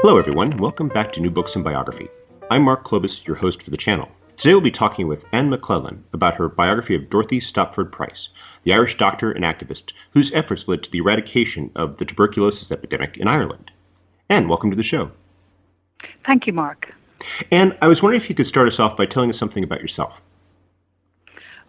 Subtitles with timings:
[0.00, 2.06] Hello, everyone, and welcome back to New Books in Biography.
[2.52, 4.06] I'm Mark Klobas, your host for the channel.
[4.40, 8.28] Today we'll be talking with Anne Mac Lellan about her biography of Dorothy Stopford Price,
[8.64, 9.82] the Irish doctor and activist
[10.14, 13.72] whose efforts led to the eradication of the tuberculosis epidemic in Ireland.
[14.30, 15.10] Anne, welcome to the show.
[16.24, 16.86] Thank you, Mark.
[17.50, 19.80] And I was wondering if you could start us off by telling us something about
[19.80, 20.12] yourself.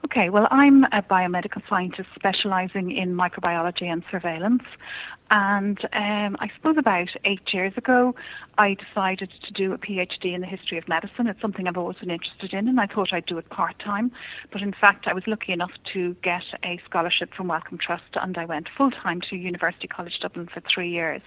[0.05, 4.63] Okay, well, I'm a biomedical scientist specializing in microbiology and surveillance.
[5.29, 8.15] And um, I suppose about eight years ago,
[8.59, 11.27] I decided to do a PhD in the history of medicine.
[11.27, 14.11] It's something I've always been interested in, and I thought I'd do it part time.
[14.51, 18.37] But in fact, I was lucky enough to get a scholarship from Wellcome Trust, and
[18.37, 21.21] I went full time to University College Dublin for three years.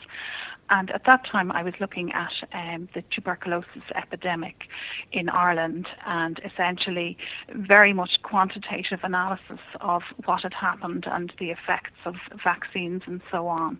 [0.68, 4.64] And at that time, I was looking at um, the tuberculosis epidemic
[5.10, 7.16] in Ireland and essentially
[7.54, 13.48] very much quantitative analysis of what had happened and the effects of vaccines and so
[13.48, 13.78] on.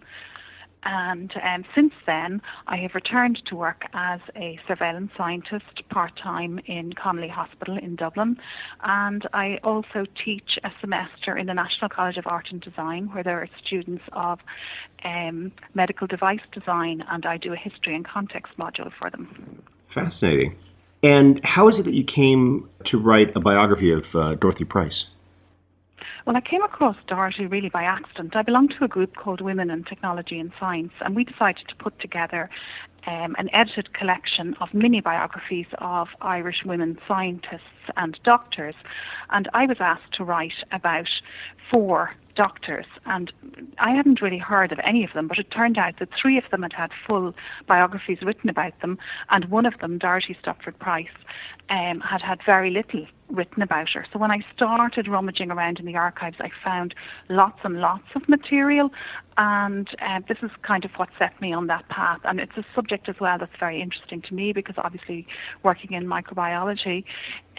[0.85, 6.61] And um, since then, I have returned to work as a surveillance scientist part time
[6.67, 8.37] in Connolly Hospital in Dublin.
[8.83, 13.23] And I also teach a semester in the National College of Art and Design, where
[13.23, 14.41] there are students of
[15.05, 19.63] um, medical device design, and I do a history and context module for them.
[19.95, 20.57] Fascinating.
[21.03, 25.05] And how is it that you came to write a biography of uh, Dorothy Price?
[26.25, 28.37] Well, I came across Dorothy really by accident.
[28.37, 31.75] I belong to a group called Women in Technology and Science, and we decided to
[31.75, 32.49] put together
[33.09, 38.77] um, an edited collection of mini biographies of Irish women scientists and doctors.
[39.31, 41.09] And I was asked to write about
[41.69, 43.33] four doctors, and
[43.79, 46.45] I hadn't really heard of any of them, but it turned out that three of
[46.51, 47.35] them had had full
[47.67, 48.99] biographies written about them,
[49.31, 51.07] and one of them, Dorothy Stopford Price,
[51.71, 54.07] um, had had very little written about her.
[54.13, 56.95] So when I started rummaging around in the archives, I found
[57.29, 58.91] lots and lots of material,
[59.37, 62.21] and uh, this is kind of what set me on that path.
[62.25, 65.27] And it's a subject as well that's very interesting to me because obviously
[65.63, 67.05] working in microbiology,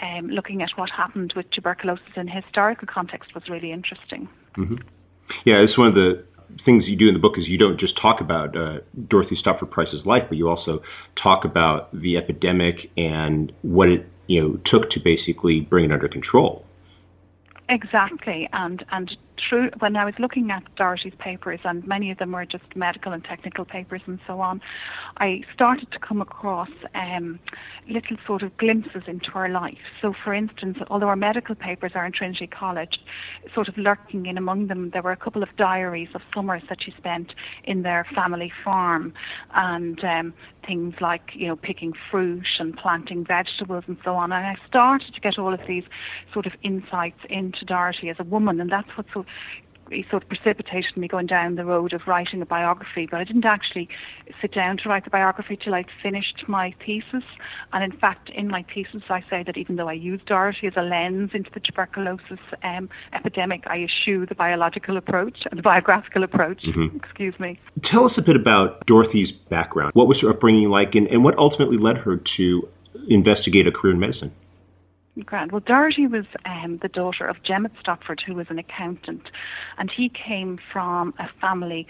[0.02, 4.30] um, looking at what happened with tuberculosis in historical context was really interesting.
[4.58, 4.76] Mm-hmm.
[5.46, 6.24] Yeah, it's one of the
[6.66, 9.72] things you do in the book is you don't just talk about uh, Dorothy Stopford
[9.72, 10.82] Price's life, but you also
[11.22, 16.08] talk about the epidemic and what it you know took to basically bring it under
[16.08, 16.66] control.
[17.70, 19.16] Exactly, and and
[19.48, 23.12] through when I was looking at Dorothy's papers, and many of them were just medical
[23.12, 24.62] and technical papers and so on,
[25.18, 27.40] I started to come across um,
[27.90, 29.78] little sort of glimpses into her life.
[30.02, 33.00] So, for instance, although our medical papers are in Trinity College,
[33.54, 36.80] sort of lurking in among them, there were a couple of diaries of summers that
[36.84, 37.34] she spent
[37.64, 39.14] in their family farm,
[39.54, 40.34] and um,
[40.66, 44.32] things like you know picking fruit and planting vegetables and so on.
[44.32, 45.84] And I started to get all of these
[46.32, 49.26] sort of insights into Doherty as a woman, and that's what so
[49.92, 53.24] he sort of precipitated me going down the road of writing a biography, but I
[53.24, 53.90] didn't actually
[54.42, 57.24] sit down to write the biography till I'd finished my thesis.
[57.72, 60.74] And in fact, in my thesis, I say that even though I used Dorothy as
[60.78, 66.24] a lens into the tuberculosis um, epidemic, I eschew the biological approach and the biographical
[66.24, 66.64] approach.
[66.64, 66.98] Mm-hmm.
[66.98, 67.60] Excuse me.
[67.92, 69.92] Tell us a bit about Dorothy's background.
[69.94, 72.68] What was her upbringing like, and, and what ultimately led her to
[73.10, 74.32] investigate a career in medicine?
[75.22, 75.52] Grand.
[75.52, 79.30] Well, Dorothy was um, the daughter of Jemmett Stopford, who was an accountant,
[79.78, 81.86] and he came from a family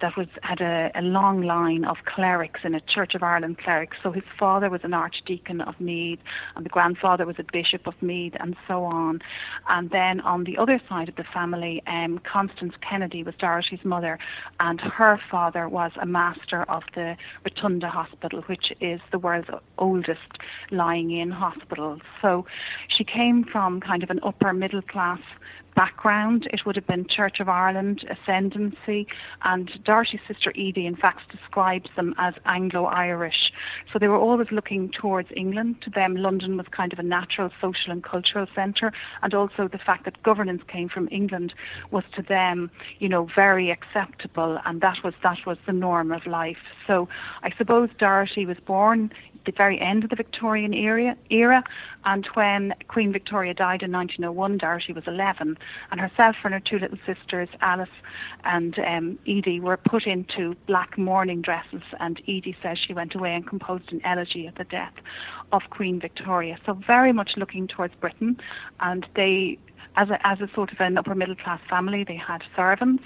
[0.00, 3.98] that was had a, a long line of clerics in a Church of Ireland clerics.
[4.02, 6.18] So his father was an archdeacon of Meath,
[6.56, 9.20] and the grandfather was a bishop of Meath, and so on.
[9.68, 14.18] And then on the other side of the family, um, Constance Kennedy was Dorothy's mother,
[14.58, 19.48] and her father was a master of the Rotunda Hospital, which is the world's
[19.78, 20.18] oldest
[20.72, 22.00] lying-in hospital.
[22.20, 22.46] So
[22.88, 25.20] she came from kind of an upper middle class
[25.74, 26.48] background.
[26.52, 29.06] It would have been Church of Ireland ascendancy,
[29.42, 33.52] and Dorothy's sister Edie, in fact, describes them as Anglo-Irish
[33.92, 35.76] So they were always looking towards England.
[35.82, 38.92] To them, London was kind of a natural social and cultural centre,
[39.22, 41.54] and also the fact that governance came from England
[41.90, 46.26] was to them, you know, very acceptable, and that was that was the norm of
[46.26, 46.56] life.
[46.86, 47.08] So
[47.42, 51.62] I suppose Dorothy was born at the very end of the Victorian era, era
[52.04, 55.56] and when Queen Victoria died in 1901, Dorothy was 11,
[55.90, 57.88] and herself and her two little sisters, Alice
[58.44, 63.34] and um, Edie, were put into black mourning dresses, and Edie says she went away
[63.34, 64.94] and composed an elegy at the death
[65.52, 66.58] of Queen Victoria.
[66.66, 68.36] So very much looking towards Britain,
[68.80, 69.58] and they
[69.96, 73.04] as a, as a sort of an upper middle class family, they had servants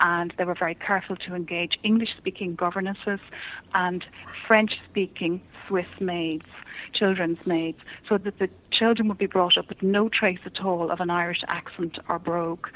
[0.00, 3.20] and they were very careful to engage English speaking governesses
[3.74, 4.04] and
[4.46, 6.46] French speaking Swiss maids,
[6.92, 7.78] children's maids,
[8.08, 11.10] so that the children would be brought up with no trace at all of an
[11.10, 12.66] Irish accent or brogue.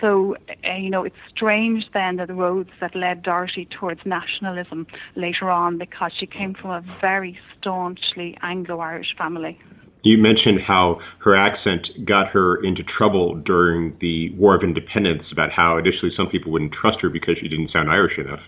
[0.00, 0.36] So,
[0.66, 5.50] uh, you know, it's strange then that the roads that led Dorothy towards nationalism later
[5.50, 9.58] on because she came from a very staunchly Anglo Irish family.
[10.06, 15.50] You mentioned how her accent got her into trouble during the War of Independence about
[15.50, 18.38] how initially some people wouldn't trust her because she didn't sound Irish enough.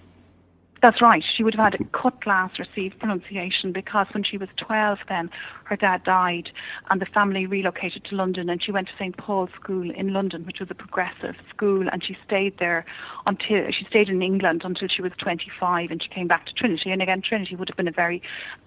[0.81, 1.25] That's right.
[1.37, 5.29] She would have had a cut glass received pronunciation because when she was 12 then
[5.65, 6.51] her dad died
[6.89, 10.45] and the family relocated to London and she went to St Paul's School in London
[10.47, 12.85] which was a progressive school and she stayed there
[13.27, 16.93] until she stayed in England until she was 25 and she came back to Trinity
[16.93, 18.23] and again Trinity would have been a very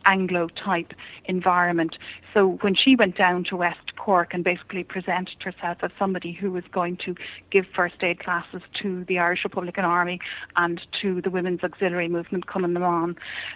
[0.05, 0.91] Anglo type
[1.25, 1.97] environment.
[2.33, 6.51] So when she went down to West Cork and basically presented herself as somebody who
[6.51, 7.15] was going to
[7.51, 10.19] give first aid classes to the Irish Republican Army
[10.57, 13.15] and to the Women's Auxiliary movement coming on,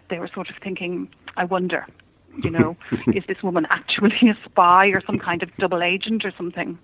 [0.09, 1.85] they were sort of thinking, I wonder,
[2.43, 2.75] you know,
[3.07, 6.77] is this woman actually a spy or some kind of double agent or something?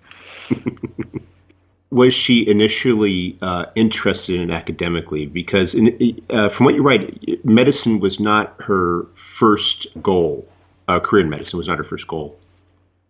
[1.92, 5.26] was she initially uh, interested in academically?
[5.26, 9.06] Because in, uh, from what you write, medicine was not her
[9.38, 10.48] first goal.
[10.88, 12.36] Uh, career in medicine was not her first goal.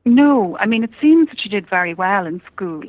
[0.04, 2.82] No, I mean, it seems that she did very well in school,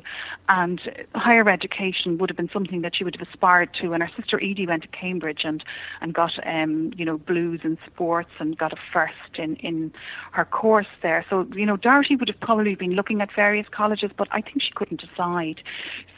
[0.49, 0.81] and
[1.13, 3.93] higher education would have been something that she would have aspired to.
[3.93, 5.63] And her sister Edie went to Cambridge and
[6.01, 9.93] and got, um, you know, blues in sports and got a first in in
[10.31, 11.23] her course there.
[11.29, 14.63] So, you know, Dorothy would have probably been looking at various colleges, but I think
[14.63, 15.61] she couldn't decide.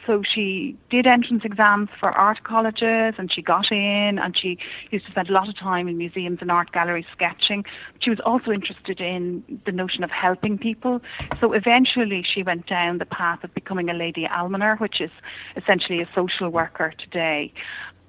[0.06, 4.56] So she did entrance exams for art colleges, and she got in, and she
[4.90, 7.64] used to spend a lot of time in museums and art galleries sketching.
[8.00, 11.38] She was also interested in the notion of helping people people.
[11.40, 15.10] So eventually she went down the path of becoming a lady almoner, which is
[15.56, 17.52] essentially a social worker today.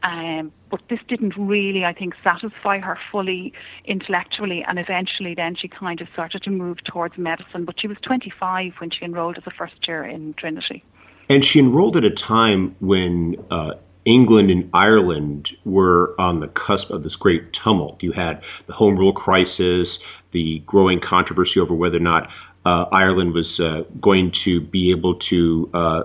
[0.03, 3.51] Um, but this didn't really, I think, satisfy her fully
[3.85, 7.65] intellectually, and eventually then she kind of started to move towards medicine.
[7.65, 10.83] But she was 25 when she enrolled as a first year in Trinity.
[11.29, 13.71] And she enrolled at a time when uh,
[14.05, 18.01] England and Ireland were on the cusp of this great tumult.
[18.01, 19.87] You had the Home Rule crisis,
[20.31, 22.29] the growing controversy over whether or not
[22.67, 26.01] uh, Ireland was uh, going to be able to uh,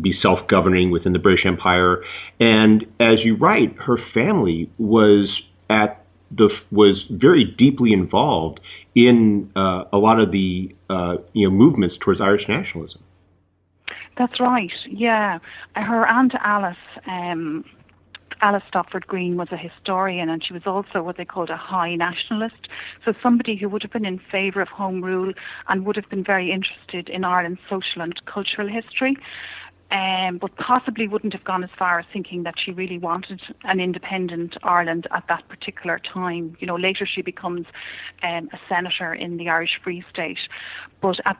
[0.00, 2.02] be self-governing within the British Empire.
[2.40, 5.30] And as you write, her family was
[5.70, 6.04] at
[6.36, 8.58] the was very deeply involved
[8.96, 13.00] in uh, a lot of the uh, you know movements towards Irish nationalism.
[14.18, 14.72] That's right.
[14.90, 15.38] Yeah,
[15.76, 16.76] her aunt Alice.
[17.06, 17.64] Um,
[18.44, 21.94] Alice Stopford Green was a historian and she was also what they called a high
[21.94, 22.68] nationalist.
[23.02, 25.32] So somebody who would have been in favour of Home Rule
[25.66, 29.16] and would have been very interested in Ireland's social and cultural history.
[29.90, 33.80] Um, but possibly wouldn't have gone as far as thinking that she really wanted an
[33.80, 36.56] independent Ireland at that particular time.
[36.58, 37.66] You know, later she becomes
[38.22, 40.38] um, a senator in the Irish Free State,
[41.00, 41.36] but at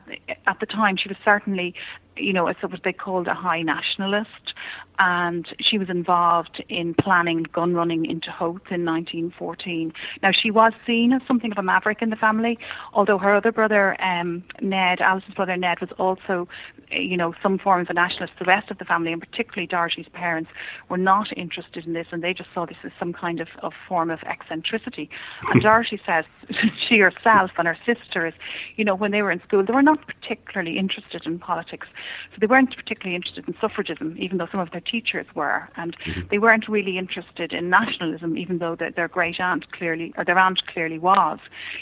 [0.47, 1.75] at the time she was certainly
[2.17, 4.55] you know, it's what they called a high nationalist,
[4.99, 9.93] and she was involved in planning gun running into Howth in 1914.
[10.23, 12.59] Now, she was seen as something of a maverick in the family,
[12.93, 16.49] although her other brother, um, Ned, Alice's brother Ned, was also,
[16.91, 18.35] you know, some form of a nationalist.
[18.39, 20.51] The rest of the family, and particularly Dorothy's parents,
[20.89, 23.73] were not interested in this, and they just saw this as some kind of, of
[23.89, 25.11] form of eccentricity.
[25.53, 26.25] And Dorothy says
[26.89, 28.35] she herself and her sisters,
[28.77, 31.89] you know, when they were in school, they were not particularly interested in politics.
[32.33, 35.97] So they weren't particularly interested in suffragism, even though some of their teachers were, and
[35.99, 36.21] mm-hmm.
[36.31, 40.39] they weren't really interested in nationalism, even though their, their great aunt clearly, or their
[40.39, 41.39] aunt clearly was.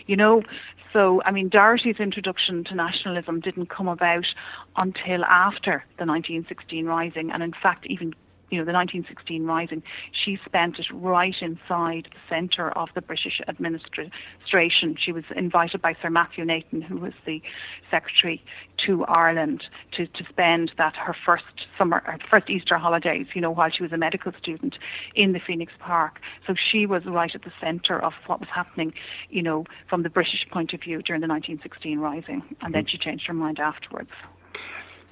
[0.07, 0.43] You know,
[0.93, 4.26] so I mean, Dorothy's introduction to nationalism didn't come about
[4.76, 8.14] until after the 1916 Rising, and in fact, even
[8.52, 9.82] you know, the 1916 Rising,
[10.12, 14.94] she spent it right inside the centre of the British administration.
[15.02, 17.40] She was invited by Sir Matthew Nathan, who was the
[17.90, 18.44] secretary
[18.87, 19.64] to Ireland,
[19.97, 21.44] to, to spend that her first
[21.78, 24.75] summer, her first Easter holidays, you know, while she was a medical student
[25.14, 26.21] in the Phoenix Park.
[26.47, 28.92] So she was right at the centre of what was happening,
[29.30, 32.88] you know, from the British point of view during the 1916 Rising, and then mm-hmm.
[32.88, 34.11] she changed her mind afterwards.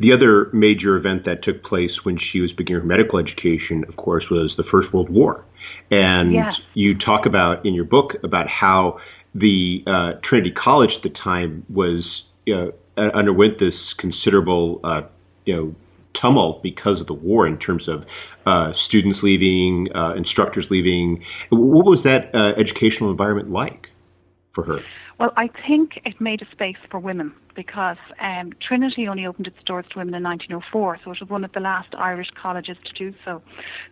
[0.00, 3.97] The other major event that took place when she was beginning her medical education, of
[3.97, 5.45] course, was the First World War.
[5.90, 6.54] And yes.
[6.75, 8.99] you talk about in your book about how
[9.35, 15.02] the uh, Trinity College at the time was uh, underwent this considerable, uh,
[15.45, 15.75] you know,
[16.21, 18.04] tumult because of the war in terms of
[18.47, 21.23] uh, students leaving, uh, instructors leaving.
[21.50, 23.88] What was that uh, educational environment like
[24.54, 24.78] for her?
[25.19, 29.62] Well, I think it made a space for women because um, Trinity only opened its
[29.66, 32.92] doors to women in 1904, so it was one of the last Irish colleges to
[32.95, 33.42] do so.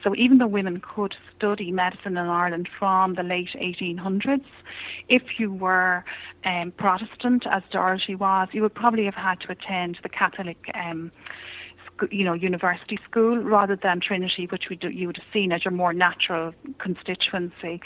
[0.03, 4.45] So even though women could study medicine in Ireland from the late 1800s,
[5.09, 6.05] if you were
[6.45, 10.57] um, Protestant, as Dorothy was, you would probably have had to attend the Catholic.
[10.75, 11.13] Um,
[12.11, 15.65] you know, university school rather than Trinity, which we do, you would have seen as
[15.65, 17.81] your more natural constituency.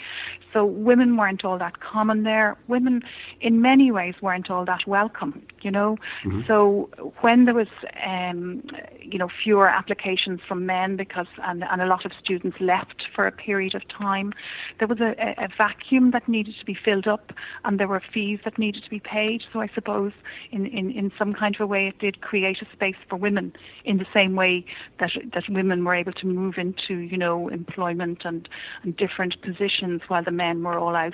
[0.51, 2.57] So women weren't all that common there.
[2.67, 3.01] Women,
[3.41, 5.45] in many ways, weren't all that welcome.
[5.61, 6.41] You know, mm-hmm.
[6.45, 6.89] so
[7.21, 7.67] when there was,
[8.05, 8.63] um,
[9.01, 13.25] you know, fewer applications from men because and, and a lot of students left for
[13.25, 14.33] a period of time,
[14.79, 17.31] there was a, a vacuum that needed to be filled up,
[17.63, 19.41] and there were fees that needed to be paid.
[19.51, 20.11] So I suppose,
[20.51, 23.53] in in in some kind of a way, it did create a space for women
[23.85, 24.65] in the same way
[24.99, 28.49] that that women were able to move into you know employment and,
[28.83, 31.13] and different positions while the men were all out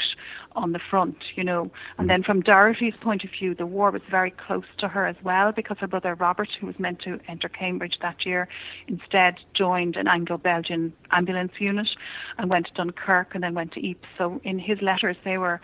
[0.54, 1.70] on the front you know.
[1.98, 5.16] And then from Dorothy's point of view the war was very close to her as
[5.24, 8.48] well because her brother Robert who was meant to enter Cambridge that year
[8.88, 11.90] instead joined an Anglo-Belgian ambulance unit
[12.38, 14.10] and went to Dunkirk and then went to Ypres.
[14.18, 15.62] So in his letters they were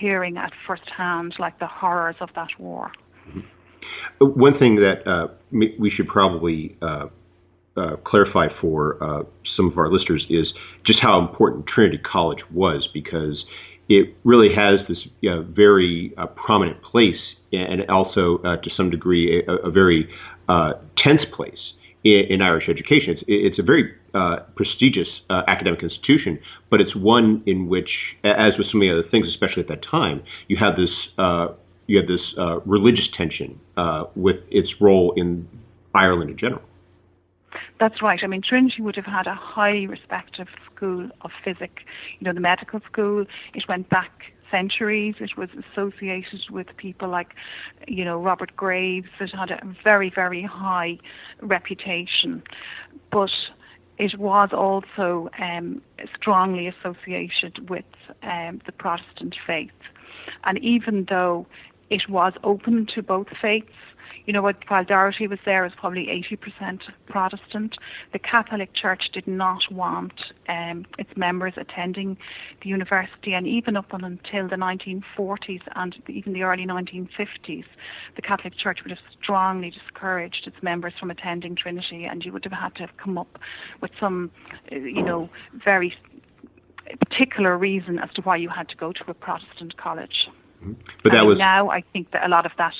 [0.00, 2.92] hearing at first hand like the horrors of that war.
[3.28, 3.40] Mm-hmm.
[4.20, 7.06] One thing that uh, we should probably uh,
[7.76, 9.22] uh, clarify for uh,
[9.56, 10.52] some of our listeners is
[10.84, 13.44] just how important Trinity College was because
[13.88, 17.20] it really has this very uh, prominent place
[17.52, 20.08] and also uh, to some degree a, a very
[20.96, 23.10] tense place in, in, Irish education.
[23.10, 23.94] It's, it's a very
[24.56, 27.90] prestigious academic institution, but it's one in which,
[28.24, 30.90] as with so many other things, especially at that time, you have this
[31.88, 35.48] you had this uh, religious tension uh, with its role in
[35.94, 36.62] Ireland in general.
[37.80, 38.20] That's right.
[38.22, 41.82] I mean, Trinity would have had a highly respected school of physics.
[42.18, 44.10] You know, the medical school, it went back
[44.50, 45.14] centuries.
[45.18, 47.34] It was associated with people like,
[47.86, 49.08] you know, Robert Graves.
[49.18, 50.98] It had a very, very high
[51.40, 52.42] reputation.
[53.10, 53.30] But
[53.98, 55.80] it was also um,
[56.16, 57.84] strongly associated with
[58.22, 59.70] um, the Protestant faith.
[60.44, 61.46] And even though
[61.90, 63.72] it was open to both faiths.
[64.26, 67.76] You know, while Dorothy was there, it was probably 80% Protestant.
[68.12, 70.12] The Catholic Church did not want
[70.48, 72.18] um, its members attending
[72.62, 77.64] the university, and even up until the 1940s and even the early 1950s,
[78.16, 82.44] the Catholic Church would have strongly discouraged its members from attending Trinity, and you would
[82.44, 83.38] have had to have come up
[83.80, 84.30] with some,
[84.70, 85.30] uh, you know,
[85.64, 85.94] very
[87.00, 90.28] particular reason as to why you had to go to a Protestant college.
[90.62, 90.72] Mm-hmm.
[91.02, 91.70] But that and was now.
[91.70, 92.74] I think that a lot of that,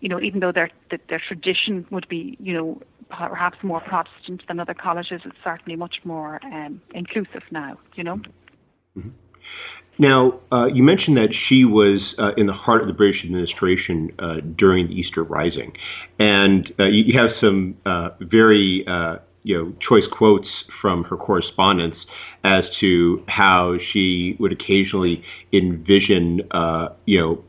[0.00, 0.70] you know, even though their
[1.08, 5.96] their tradition would be, you know, perhaps more Protestant than other colleges, it's certainly much
[6.04, 7.78] more um, inclusive now.
[7.96, 8.16] You know.
[8.96, 9.10] Mm-hmm.
[9.98, 14.12] Now, uh, you mentioned that she was uh, in the heart of the British administration
[14.18, 15.72] uh, during the Easter Rising,
[16.18, 20.48] and uh, you, you, have some uh, very uh, you know choice quotes
[20.80, 21.96] from her correspondence
[22.44, 27.44] as to how she would occasionally envision uh, you know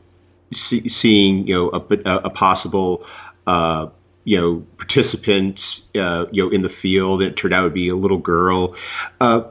[0.70, 3.04] see, seeing you know a, a possible
[3.46, 3.86] uh,
[4.24, 5.58] you know participant
[5.94, 7.22] uh, you know in the field.
[7.22, 8.74] It turned out to be a little girl.
[9.20, 9.42] Uh,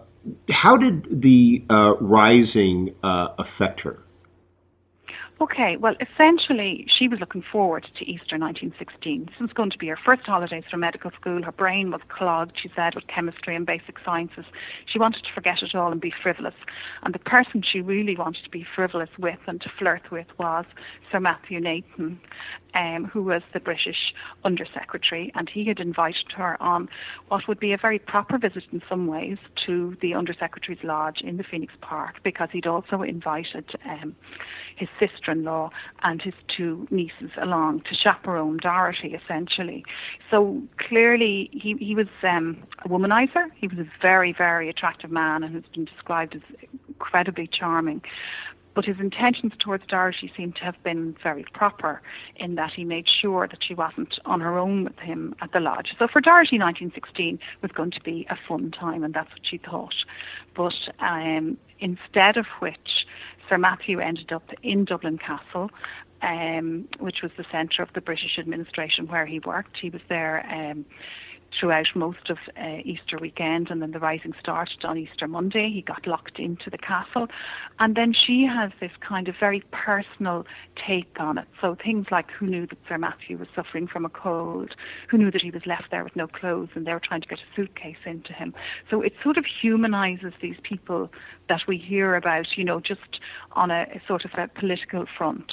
[0.49, 3.99] how did the uh, rising uh, affect her?
[5.41, 9.25] Okay, well, essentially, she was looking forward to Easter 1916.
[9.25, 11.41] This was going to be her first holidays from medical school.
[11.41, 14.45] Her brain was clogged, she said, with chemistry and basic sciences.
[14.85, 16.53] She wanted to forget it all and be frivolous.
[17.01, 20.65] And the person she really wanted to be frivolous with and to flirt with was
[21.11, 22.19] Sir Matthew Nathan,
[22.75, 24.13] um, who was the British
[24.45, 25.31] Undersecretary.
[25.33, 26.87] And he had invited her on
[27.29, 31.37] what would be a very proper visit in some ways to the Undersecretary's Lodge in
[31.37, 34.15] the Phoenix Park because he'd also invited um,
[34.75, 35.69] his sister sister-in-law
[36.03, 39.83] and his two nieces along to chaperone Dorothy, essentially.
[40.29, 43.47] So clearly, he he was um, a womanizer.
[43.55, 46.41] He was a very very attractive man and has been described as
[46.87, 48.01] incredibly charming.
[48.73, 52.01] But his intentions towards Dorothy seemed to have been very proper
[52.37, 55.59] in that he made sure that she wasn't on her own with him at the
[55.59, 55.89] lodge.
[55.99, 59.57] So for Dorothy, 1916 was going to be a fun time, and that's what she
[59.57, 59.93] thought.
[60.55, 63.05] But um, instead of which,
[63.51, 65.69] Sir Matthew ended up in Dublin Castle,
[66.21, 69.75] um, which was the centre of the British administration where he worked.
[69.81, 70.45] He was there.
[70.49, 70.85] Um,
[71.59, 75.69] throughout most of uh, Easter weekend, and then the rising started on Easter Monday.
[75.73, 77.27] He got locked into the castle,
[77.79, 80.45] and then she has this kind of very personal
[80.87, 81.47] take on it.
[81.59, 84.75] So things like who knew that Sir Matthew was suffering from a cold,
[85.09, 87.27] who knew that he was left there with no clothes, and they were trying to
[87.27, 88.53] get a suitcase into him.
[88.89, 91.11] So it sort of humanizes these people
[91.49, 93.19] that we hear about, you know, just
[93.53, 95.51] on a, a sort of a political front.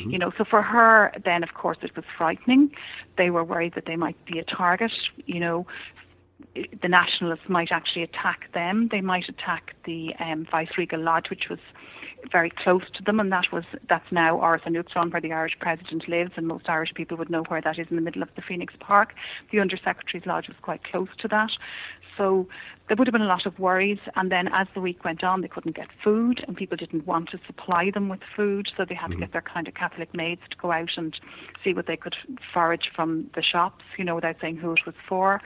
[0.00, 0.10] Mm-hmm.
[0.10, 2.70] You know, so for her, then of course it was frightening.
[3.16, 4.92] They were worried that they might be a target.
[5.26, 5.66] You know,
[6.54, 8.88] the nationalists might actually attack them.
[8.90, 11.58] They might attack the um, Viceregal Lodge, which was
[12.32, 15.56] very close to them, and that was that's now Áras an Uachtaráin, where the Irish
[15.60, 18.28] president lives, and most Irish people would know where that is in the middle of
[18.34, 19.14] the Phoenix Park.
[19.52, 21.50] The Under Secretary's lodge was quite close to that,
[22.16, 22.48] so
[22.88, 23.98] there would have been a lot of worries.
[24.16, 27.28] And then as the week went on, they couldn't get food, and people didn't want
[27.30, 29.20] to supply them with food, so they had mm-hmm.
[29.20, 31.18] to get their kind of Catholic maids to go out and
[31.62, 32.16] see what they could
[32.52, 35.40] forage from the shops, you know, without saying who it was for.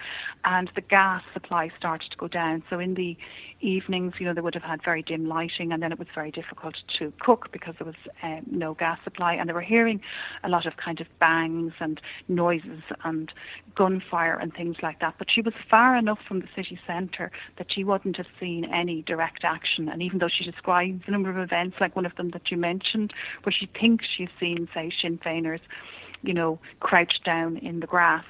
[0.45, 2.63] And the gas supply started to go down.
[2.71, 3.17] So in the
[3.61, 6.31] evenings, you know, they would have had very dim lighting, and then it was very
[6.31, 10.01] difficult to cook because there was um, no gas supply, and they were hearing
[10.45, 13.33] a lot of kind of bangs and noises and
[13.75, 15.15] gunfire and things like that.
[15.19, 19.03] But she was far enough from the city centre that she wouldn't have seen any
[19.03, 19.89] direct action.
[19.89, 22.57] And even though she describes a number of events, like one of them that you
[22.57, 23.13] mentioned,
[23.43, 25.61] where she thinks she's seen, say, Sinn Féiners,
[26.23, 28.25] you know, crouched down in the grass,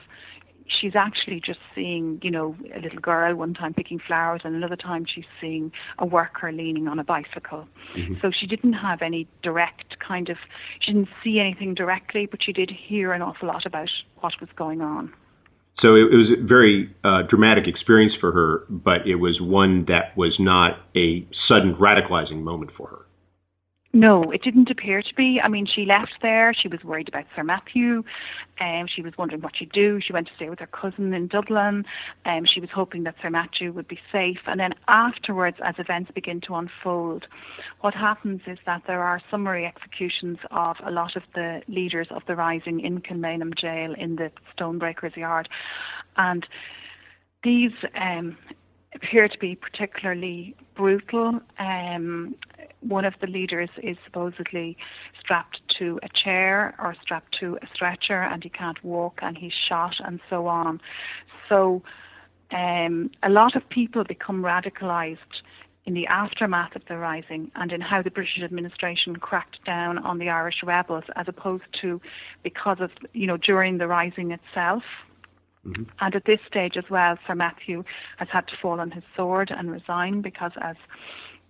[0.80, 4.76] she's actually just seeing, you know, a little girl one time picking flowers, and another
[4.76, 7.66] time she's seeing a worker leaning on a bicycle.
[7.96, 8.14] Mm-hmm.
[8.22, 10.36] So she didn't have any direct kind of,
[10.80, 13.90] she didn't see anything directly, but she did hear an awful lot about
[14.20, 15.12] what was going on.
[15.82, 19.84] So it, it was a very uh, dramatic experience for her, but it was one
[19.88, 23.06] that was not a sudden radicalizing moment for her.
[23.94, 25.38] No, it didn't appear to be.
[25.42, 26.54] I mean, she left there.
[26.54, 28.02] She was worried about Sir Matthew.
[28.58, 30.00] Um, she was wondering what she'd do.
[30.00, 31.84] She went to stay with her cousin in Dublin.
[32.24, 34.38] Um, she was hoping that Sir Matthew would be safe.
[34.46, 37.26] And then afterwards, as events begin to unfold,
[37.82, 42.22] what happens is that there are summary executions of a lot of the leaders of
[42.26, 45.50] the rising in Kilmainham jail in the Stonebreakers Yard.
[46.16, 46.46] And
[47.44, 48.38] these um,
[48.94, 51.40] appear to be particularly brutal.
[51.58, 52.34] Um,
[52.82, 54.76] one of the leaders is supposedly
[55.18, 59.52] strapped to a chair or strapped to a stretcher and he can't walk and he's
[59.68, 60.80] shot and so on.
[61.48, 61.82] So
[62.50, 65.18] um, a lot of people become radicalized
[65.84, 70.18] in the aftermath of the rising and in how the British administration cracked down on
[70.18, 72.00] the Irish rebels as opposed to
[72.42, 74.84] because of, you know, during the rising itself.
[75.66, 75.84] Mm-hmm.
[76.00, 77.84] And at this stage as well, Sir Matthew
[78.18, 80.76] has had to fall on his sword and resign because as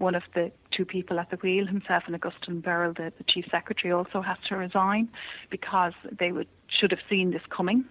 [0.02, 3.46] one of the two people at the wheel, himself and Augustine Birrell, the, the chief
[3.50, 5.08] secretary, also has to resign
[5.48, 7.84] because they would should have seen this coming,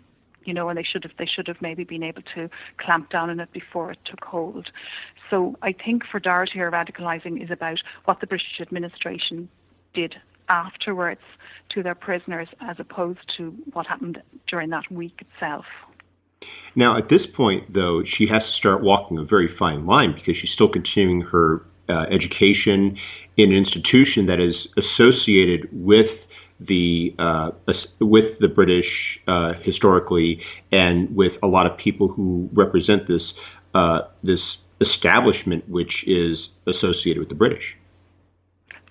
[0.44, 3.30] you know, and they should have they should have maybe been able to clamp down
[3.30, 4.70] on it before it took hold.
[5.30, 9.48] So I think for Dorothy, her radicalising is about what the British administration
[9.94, 10.16] did
[10.50, 11.22] afterwards
[11.70, 15.66] to their prisoners as opposed to what happened during that week itself.
[16.76, 20.36] Now, at this point, though, she has to start walking a very fine line because
[20.42, 22.98] she's still continuing her uh, education
[23.38, 26.08] in an institution that is associated with
[26.60, 27.52] the uh,
[28.00, 28.86] with the British
[29.28, 30.42] uh, historically,
[30.72, 33.24] and with a lot of people who represent this
[33.74, 34.42] uh, this
[34.80, 37.64] establishment which is associated with the British.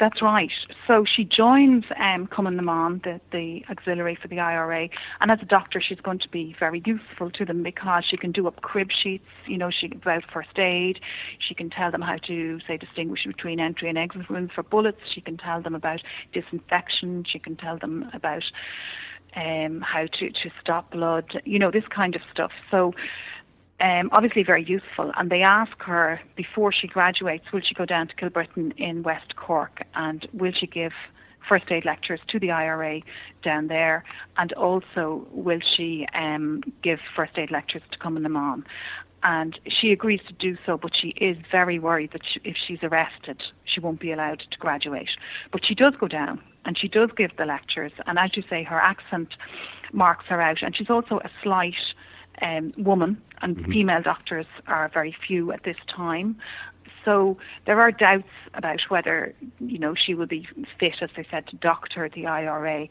[0.01, 0.51] That's right.
[0.87, 4.89] So she joins um, Cumann na mBan, the, the auxiliary for the IRA,
[5.21, 8.33] and as a doctor, she's going to be very useful to them because she can
[8.33, 9.27] do up crib sheets.
[9.47, 11.01] You know, she about first aid.
[11.47, 15.01] She can tell them how to, say, distinguish between entry and exit wounds for bullets.
[15.15, 16.01] She can tell them about
[16.33, 17.27] disinfection.
[17.31, 18.45] She can tell them about
[19.37, 21.43] um, how to to stop blood.
[21.45, 22.53] You know, this kind of stuff.
[22.71, 22.95] So
[23.81, 25.13] um, obviously very useful.
[25.17, 29.37] And they ask her before she graduates, will she go down to Kilbrittain in West
[29.37, 30.93] Cork and will she give
[31.49, 33.01] first aid lectures to the IRA
[33.43, 34.05] down there,
[34.37, 38.65] and also will she um, give first aid lectures to Cumann na mBan
[39.23, 42.79] and she agrees to do so, but she is very worried that she, if she's
[42.83, 45.11] arrested, she won't be allowed to graduate.
[45.53, 48.63] But she does go down and she does give the lectures, and as you say,
[48.63, 49.29] her accent
[49.93, 51.75] marks her out, and she's also a slight
[52.43, 53.73] um, woman, and mm-hmm.
[53.73, 56.37] female doctors are very few at this time.
[57.05, 60.47] So there are doubts about whether you know she will be
[60.79, 62.89] fit, as they said, to doctor the IRA.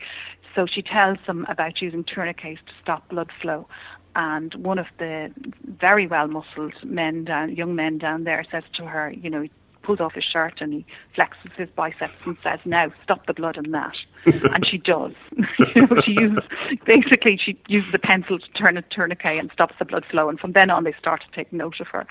[0.56, 3.68] So she tells them about using tourniquets to stop blood flow,
[4.16, 5.32] and one of the
[5.80, 9.48] very well muscled men down, young men down there says to her, you know,
[9.90, 10.86] pulls off his shirt and he
[11.18, 15.14] flexes his biceps and says, "Now stop the blood in that," and she does.
[15.76, 16.44] you know, she uses
[16.86, 20.40] basically she uses a pencil to turn a tourniquet and stops the blood flow, and
[20.40, 22.06] from then on they start to take note of her.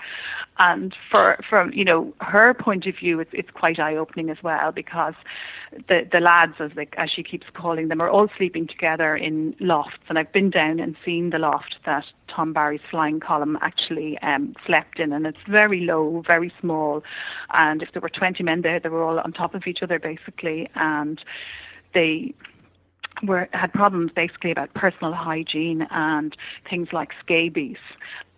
[0.57, 4.43] And for from you know her point of view, it's it's quite eye opening as
[4.43, 5.13] well because
[5.87, 9.55] the the lads, as they, as she keeps calling them, are all sleeping together in
[9.61, 14.17] lofts, and I've been down and seen the loft that Tom Barry's flying column actually
[14.19, 17.03] um, slept in, and it's very low, very small.
[17.53, 19.99] And if there were 20 men there, they were all on top of each other
[19.99, 21.19] basically, and
[21.93, 22.33] they
[23.23, 26.35] were had problems basically about personal hygiene and
[26.69, 27.77] things like scabies.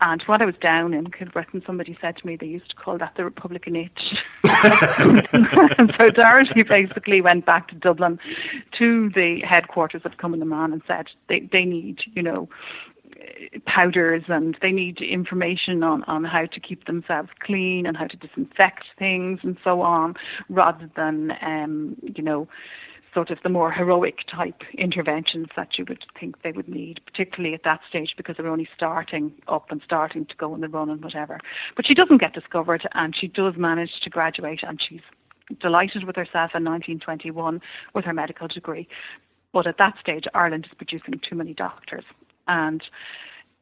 [0.04, 2.98] And when I was down in Kilbrittain, somebody said to me they used to call
[2.98, 3.92] that the Republican itch.
[5.98, 8.20] so Dorothy basically went back to Dublin
[8.80, 12.50] to the headquarters of Cumann na mBan and said they, they need, you know,
[13.66, 18.18] powders and they need information on, on how to keep themselves clean and how to
[18.18, 20.16] disinfect things and so on
[20.50, 22.48] rather than um, you know
[23.14, 27.54] sort of the more heroic type interventions that you would think they would need, particularly
[27.54, 30.90] at that stage because they're only starting up and starting to go on the run
[30.90, 31.40] and whatever.
[31.76, 35.02] But she doesn't get discovered and she does manage to graduate and she's
[35.60, 37.60] delighted with herself in 1921
[37.94, 38.88] with her medical degree.
[39.52, 42.06] But at that stage, Ireland is producing too many doctors.
[42.48, 42.82] And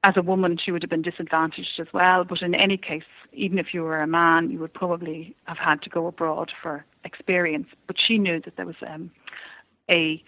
[0.03, 2.23] as a woman, she would have been disadvantaged as well.
[2.23, 5.81] But in any case, even if you were a man, you would probably have had
[5.83, 7.67] to go abroad for experience.
[7.87, 9.11] But she knew that there was um,
[9.89, 10.23] a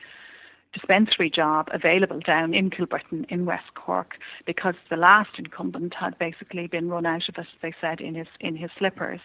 [0.74, 6.68] dispensary job available down in Kilbrittain in West Cork because the last incumbent had basically
[6.68, 9.20] been run out of it, they said, in his in his slippers.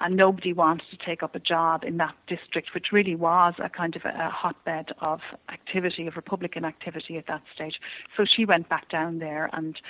[0.00, 3.68] And nobody wanted to take up a job in that district, which really was a
[3.68, 7.80] kind of a, a hotbed of activity, of Republican activity at that stage.
[8.16, 9.80] So she went back down there and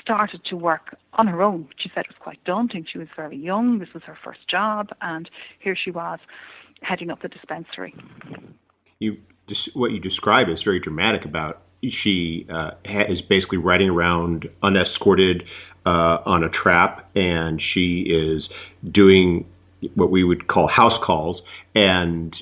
[0.00, 1.68] started to work on her own.
[1.76, 2.86] She said it was quite daunting.
[2.90, 3.78] She was very young.
[3.78, 4.88] This was her first job.
[5.00, 6.18] And here she was
[6.82, 7.94] heading up the dispensary.
[8.98, 9.16] You
[9.74, 11.62] what you describe is very dramatic about
[12.02, 12.70] she uh,
[13.08, 15.42] is basically riding around unescorted
[15.84, 18.48] uh, on a trap, and she is
[18.88, 19.46] doing
[19.94, 21.40] what we would call house calls,
[21.74, 22.34] and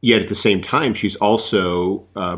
[0.00, 2.36] yet at the same time, she's also uh,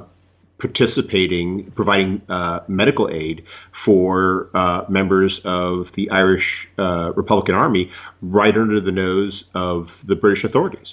[0.59, 3.45] participating, providing uh, medical aid
[3.85, 6.45] for uh, members of the Irish
[6.79, 7.91] uh, Republican Army
[8.23, 10.87] right under the nose of the British authorities.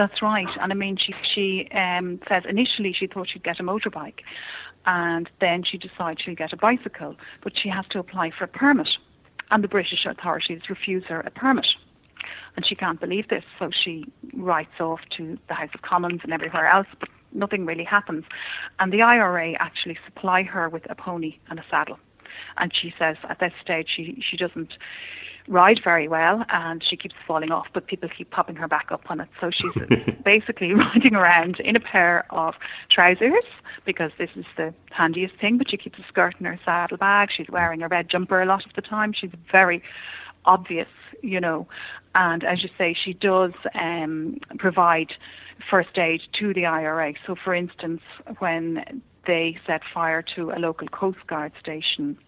[0.00, 0.48] That's right.
[0.58, 4.20] And I mean, she she um, says initially she thought she'd get a motorbike,
[4.86, 8.48] and then she decides she'll get a bicycle, but she has to apply for a
[8.48, 8.88] permit,
[9.50, 11.66] and the British authorities refuse her a permit.
[12.56, 16.32] And she can't believe this, so she writes off to the House of Commons and
[16.32, 18.24] everywhere else, but nothing really happens.
[18.78, 21.98] And the IRA actually supply her with a pony and a saddle.
[22.56, 24.72] And she says at this stage she, she doesn't
[25.48, 29.02] ride very well and she keeps falling off, but people keep popping her back up
[29.08, 29.28] on it.
[29.40, 29.72] So she's
[30.24, 32.54] basically riding around in a pair of
[32.90, 33.44] trousers
[33.84, 37.30] because this is the handiest thing, but she keeps a skirt in her saddlebag.
[37.36, 39.12] She's wearing a red jumper a lot of the time.
[39.12, 39.82] She's very
[40.44, 40.88] obvious,
[41.22, 41.66] you know.
[42.14, 45.12] And as you say, she does um, provide
[45.70, 47.14] first aid to the IRA.
[47.26, 48.00] So, for instance,
[48.38, 52.18] when they set fire to a local Coast Guard station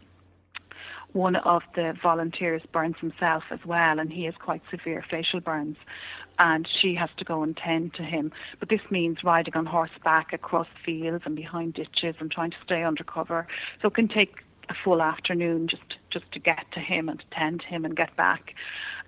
[1.12, 5.76] one of the volunteers burns himself as well, and he has quite severe facial burns.
[6.38, 8.32] And she has to go and tend to him.
[8.58, 12.82] But this means riding on horseback across fields and behind ditches and trying to stay
[12.82, 13.46] under cover.
[13.80, 14.36] So it can take
[14.70, 17.94] a full afternoon just just to get to him and to tend to him and
[17.94, 18.54] get back.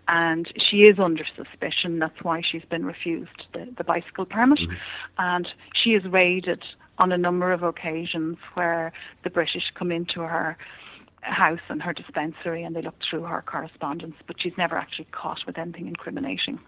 [0.06, 1.98] And she is under suspicion.
[1.98, 4.58] That's why she's been refused the, the bicycle permit.
[4.58, 4.74] Mm-hmm.
[5.18, 5.48] And
[5.82, 6.62] she is raided
[6.98, 8.92] on a number of occasions where
[9.24, 10.56] the British come into her
[11.24, 15.40] house and her dispensary and they look through her correspondence, but she's never actually caught
[15.46, 16.58] with anything incriminating.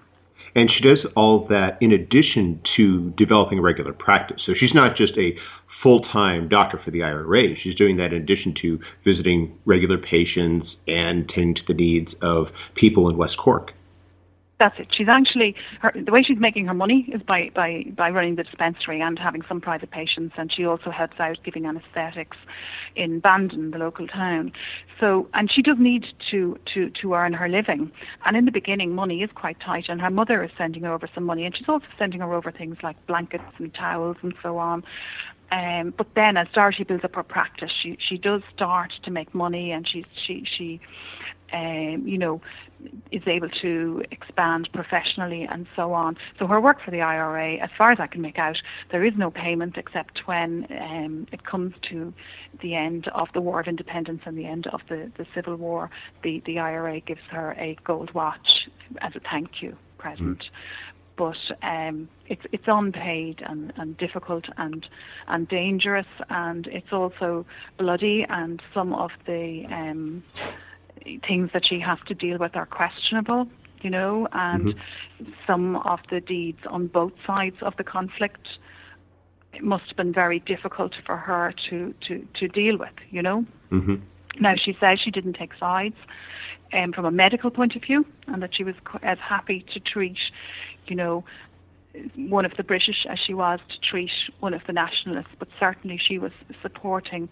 [0.55, 4.40] And she does all that in addition to developing a regular practice.
[4.47, 5.37] So she's not just a
[5.83, 7.55] full time doctor for the IRA.
[7.62, 12.47] She's doing that in addition to visiting regular patients and tending to the needs of
[12.75, 13.73] people in West Cork.
[14.59, 14.88] That's it.
[14.90, 18.42] She's actually her, the way she's making her money is by, by by running the
[18.42, 22.38] dispensary and having some private patients, and she also helps out giving anaesthetics
[22.95, 24.53] in Bandon, the local town.
[24.99, 27.92] So, and she does need to to to earn her living.
[28.25, 31.09] And in the beginning, money is quite tight, and her mother is sending her over
[31.14, 34.57] some money, and she's also sending her over things like blankets and towels and so
[34.57, 34.83] on.
[35.53, 39.35] Um, but then, as Dorothy builds up her practice, she she does start to make
[39.35, 40.81] money, and she she she
[41.52, 42.40] um, you know,
[43.11, 46.16] is able to expand professionally and so on.
[46.38, 48.56] So her work for the IRA, as far as I can make out,
[48.90, 52.12] there is no payment except when um, it comes to
[52.62, 55.90] the end of the War of Independence and the end of the, the Civil War.
[56.22, 58.68] The, the IRA gives her a gold watch
[59.00, 60.38] as a thank you present.
[60.38, 60.44] Mm.
[61.16, 64.87] But um, it's it's unpaid and, and difficult and
[65.28, 67.46] and dangerous and it's also
[67.78, 70.22] bloody and some of the um,
[71.27, 73.49] things that she has to deal with are questionable,
[73.83, 75.31] you know, and mm-hmm.
[75.47, 78.47] some of the deeds on both sides of the conflict
[79.57, 83.45] it must have been very difficult for her to, to, to deal with, you know.
[83.73, 83.97] Mm-hmm.
[84.38, 85.95] Now, she says she didn't take sides
[86.75, 90.19] um, from a medical point of view and that she was as happy to treat,
[90.87, 91.25] you know,
[92.16, 95.99] one of the British as she was to treat one of the nationalists, but certainly
[95.99, 97.29] she was supporting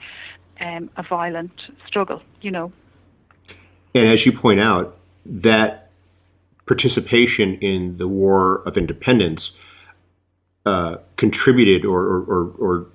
[0.61, 2.73] um, a violent struggle, you know.
[3.94, 5.90] And as you point out, that
[6.66, 9.40] participation in the War of Independence
[10.66, 12.87] uh, contributed or, or, or,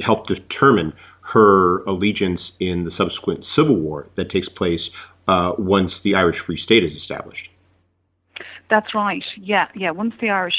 [0.00, 4.80] helped determine her allegiance in the subsequent Civil War that takes place
[5.26, 7.48] uh, once the Irish Free State is established.
[8.70, 9.24] That's right.
[9.36, 9.90] Yeah, yeah.
[9.90, 10.54] Once the Irish,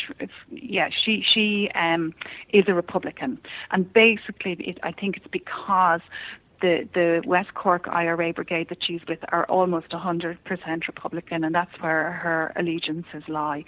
[0.51, 2.13] yeah, she she um,
[2.51, 3.39] is a Republican,
[3.71, 6.01] and basically, it, I think it's because
[6.61, 10.37] the, the West Cork IRA brigade that she's with are almost 100%
[10.87, 13.63] Republican, and that's where her allegiances lie.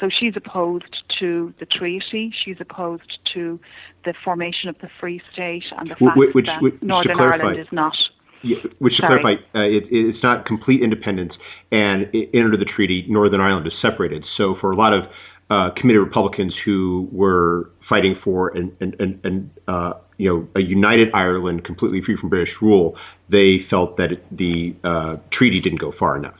[0.00, 3.60] So she's opposed to the treaty, she's opposed to
[4.04, 7.68] the formation of the Free State, and the fact which, that which, Northern Ireland is
[7.72, 7.96] not.
[8.42, 9.22] Yeah, which to Sorry.
[9.22, 11.32] clarify, uh, it, it's not complete independence,
[11.72, 14.24] and it, under the treaty, Northern Ireland is separated.
[14.36, 15.04] So for a lot of
[15.50, 20.60] uh, committed Republicans who were fighting for and an, an, an uh, you know a
[20.60, 22.96] united Ireland completely free from British rule,
[23.28, 26.38] they felt that it, the uh, treaty didn't go far enough.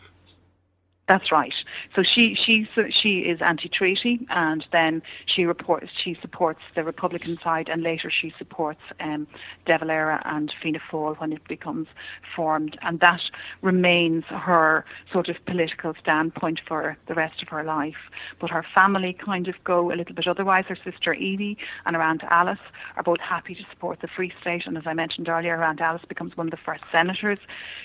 [1.06, 1.52] That's right.
[1.94, 2.66] So she she
[3.02, 8.32] she is anti-treaty, and then she reports she supports the Republican side, and later she
[8.38, 9.26] supports um,
[9.66, 11.88] De Valera and Fianna Fáil when it becomes
[12.34, 13.20] formed, and that
[13.60, 18.10] remains her sort of political standpoint for the rest of her life.
[18.40, 20.64] But her family kind of go a little bit otherwise.
[20.68, 22.58] Her sister Evie and her aunt Alice
[22.96, 25.82] are both happy to support the Free State, and as I mentioned earlier, her aunt
[25.82, 27.40] Alice becomes one of the first senators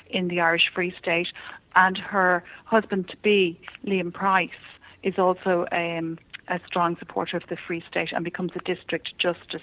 [0.09, 1.27] in the Irish Free State,
[1.75, 4.49] and her husband to be, Liam Price,
[5.03, 6.17] is also um,
[6.49, 9.61] a strong supporter of the Free State and becomes a district justice.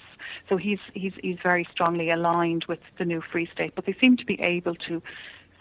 [0.49, 3.73] So he's he's he's very strongly aligned with the new Free State.
[3.75, 5.01] But they seem to be able to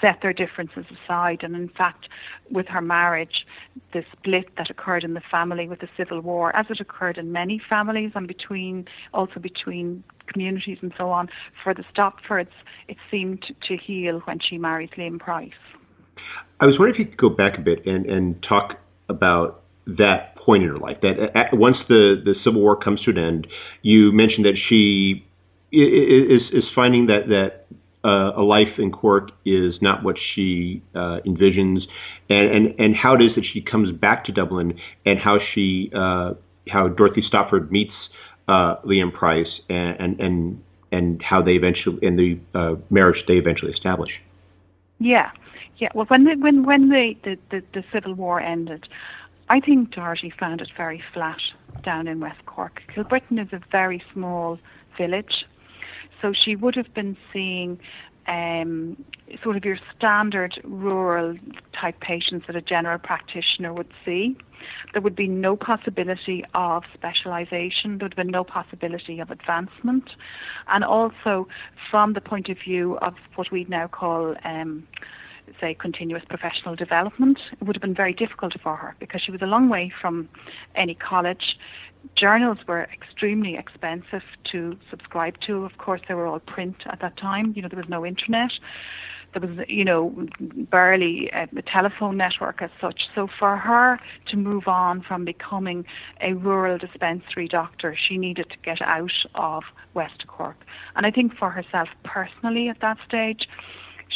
[0.00, 1.42] set their differences aside.
[1.42, 2.08] And in fact,
[2.50, 3.46] with her marriage,
[3.92, 7.32] the split that occurred in the family with the Civil War, as it occurred in
[7.32, 11.28] many families and between also between communities and so on,
[11.62, 12.48] for the Stopfords,
[12.88, 15.52] it seemed to heal when she marries Liam Price.
[16.60, 20.36] I was wondering if you could go back a bit and, and talk about that
[20.36, 20.98] point in her life.
[21.02, 23.46] That at, once the, the Civil War comes to an end,
[23.82, 25.26] you mentioned that she
[25.72, 27.66] is is finding that that
[28.04, 31.80] uh, a life in Cork is not what she uh, envisions,
[32.30, 35.90] and, and and how it is that she comes back to Dublin, and how she
[35.94, 36.34] uh,
[36.68, 37.92] how Dorothy Stopford meets
[38.48, 43.34] uh, Liam Price, and, and and and how they eventually in the uh, marriage they
[43.34, 44.10] eventually establish.
[44.98, 45.30] Yeah.
[45.78, 48.88] Yeah, well, when the, when when the, the, the, the Civil War ended,
[49.50, 51.38] I think Dorothy found it very flat
[51.84, 52.82] down in West Cork.
[52.94, 54.58] Kilbrittain is a very small
[54.96, 55.44] village,
[56.22, 57.78] so she would have been seeing
[58.28, 59.04] um,
[59.42, 61.36] sort of your standard rural
[61.78, 64.36] type patients that a general practitioner would see.
[64.92, 70.10] There would be no possibility of specialisation, there would be no possibility of advancement.
[70.68, 71.46] And also,
[71.90, 74.86] from the point of view of what we now call um,
[75.60, 79.42] say, continuous professional development, it would have been very difficult for her because she was
[79.42, 80.28] a long way from
[80.74, 81.56] any college.
[82.14, 85.64] Journals were extremely expensive to subscribe to.
[85.64, 87.52] Of course, they were all print at that time.
[87.56, 88.50] You know, there was no internet.
[89.32, 93.02] There was, you know, barely a, a telephone network as such.
[93.14, 95.84] So for her to move on from becoming
[96.22, 100.56] a rural dispensary doctor, she needed to get out of West Cork.
[100.94, 103.46] And I think for herself personally at that stage,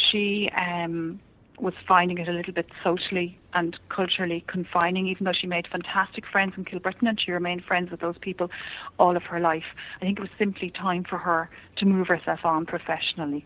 [0.09, 1.19] she um,
[1.61, 6.25] was finding it a little bit socially and culturally confining, even though she made fantastic
[6.25, 8.49] friends in Kilbrittain and she remained friends with those people
[8.97, 9.63] all of her life.
[9.97, 13.45] I think it was simply time for her to move herself on professionally.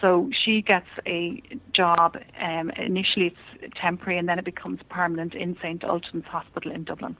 [0.00, 1.40] So she gets a
[1.72, 5.84] job, um, initially it's temporary and then it becomes permanent in St.
[5.84, 7.16] Ultan's Hospital in Dublin.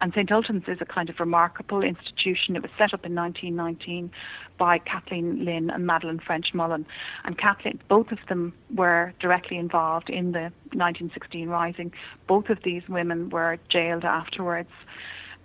[0.00, 0.30] And St.
[0.30, 2.54] Ultan's is a kind of remarkable institution.
[2.54, 4.10] It was set up in 1919
[4.56, 6.86] by Kathleen Lynn and Madeleine French Mullen.
[7.24, 11.92] And Kathleen, both of them were directly involved in the 1916 Rising.
[12.28, 14.70] Both of these women were jailed afterwards.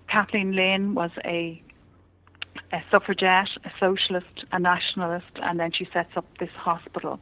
[0.07, 1.61] Kathleen Lynn was a
[2.71, 7.19] a suffragette, a socialist, a nationalist, and then she sets up this hospital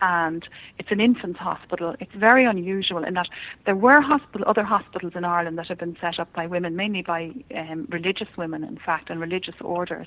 [0.00, 0.46] and
[0.78, 1.94] it's an infants hospital.
[2.00, 3.28] It's very unusual in that
[3.64, 7.02] there were hospital, other hospitals in Ireland that have been set up by women, mainly
[7.02, 10.06] by um, religious women, in fact, and religious orders,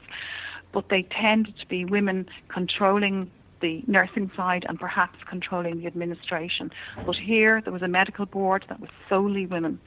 [0.71, 6.71] but they tended to be women controlling the nursing side and perhaps controlling the administration.
[7.05, 9.79] But here there was a medical board that was solely women,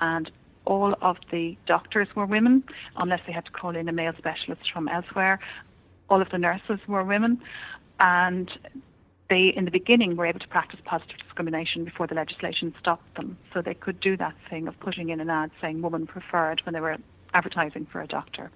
[0.00, 0.30] and
[0.66, 2.64] all of the doctors were women,
[2.96, 5.38] unless they had to call in a male specialist from elsewhere.
[6.10, 7.40] All of the nurses were women,
[8.00, 8.50] and
[9.30, 13.38] they, in the beginning, were able to practice positive discrimination before the legislation stopped them.
[13.52, 16.74] So they could do that thing of putting in an ad saying woman preferred when
[16.74, 16.96] they were
[17.32, 18.50] advertising for a doctor.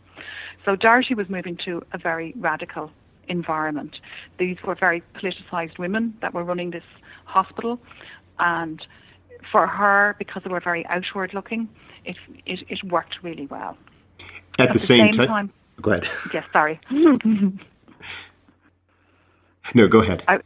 [0.64, 2.90] So Dorothy was moving to a very radical
[3.28, 3.96] environment.
[4.38, 6.84] These were very politicised women that were running this
[7.24, 7.78] hospital,
[8.38, 8.86] and
[9.50, 11.68] for her, because they were very outward looking,
[12.04, 13.76] it it, it worked really well.
[14.58, 16.04] At, At the, the, same, same time, go ahead.
[16.32, 16.80] Yes, sorry.
[19.74, 20.22] no, go ahead.
[20.28, 20.38] I,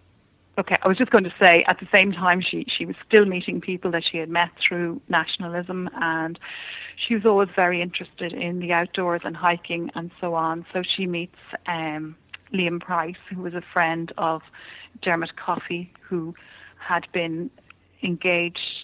[0.59, 3.25] Okay, I was just going to say at the same time she she was still
[3.25, 6.39] meeting people that she had met through nationalism and
[6.97, 10.67] she was always very interested in the outdoors and hiking and so on.
[10.73, 12.17] So she meets um
[12.53, 14.43] Liam Price, who was a friend of
[15.01, 16.35] Dermot Coffey, who
[16.79, 17.51] had been
[18.03, 18.82] engaged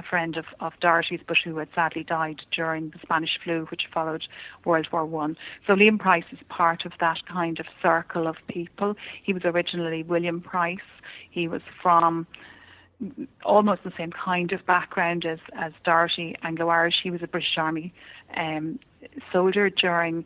[0.00, 3.82] a friend of, of Dorothy's, but who had sadly died during the Spanish flu, which
[3.92, 4.24] followed
[4.64, 5.36] World War One.
[5.66, 8.94] So Liam Price is part of that kind of circle of people.
[9.22, 10.88] He was originally William Price.
[11.30, 12.26] He was from
[13.44, 16.96] almost the same kind of background as as Dorothy, Anglo-Irish.
[17.02, 17.92] He was a British Army
[18.36, 18.78] um,
[19.32, 20.24] soldier during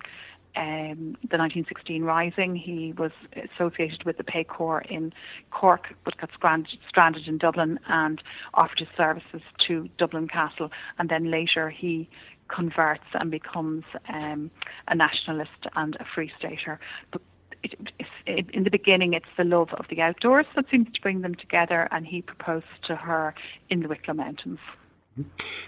[0.57, 2.57] um, the 1916 Rising.
[2.57, 3.13] He was
[3.55, 5.13] associated with the Pay Corps in
[5.51, 8.23] Cork, but got stranded, stranded in Dublin and
[8.55, 10.71] offered his services to Dublin Castle.
[10.99, 12.09] And then later he
[12.49, 14.51] converts and becomes um,
[14.89, 16.81] a nationalist and a free stater.
[17.13, 17.23] But
[17.63, 17.75] it,
[18.27, 21.35] it, in the beginning, it's the love of the outdoors that seems to bring them
[21.35, 23.35] together, and he proposes to her
[23.69, 24.59] in the Wicklow Mountains.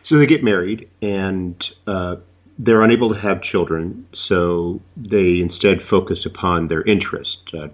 [0.09, 2.17] So they get married, and uh,
[2.59, 7.39] they're unable to have children, so they instead focus upon their interest.
[7.55, 7.69] Uh,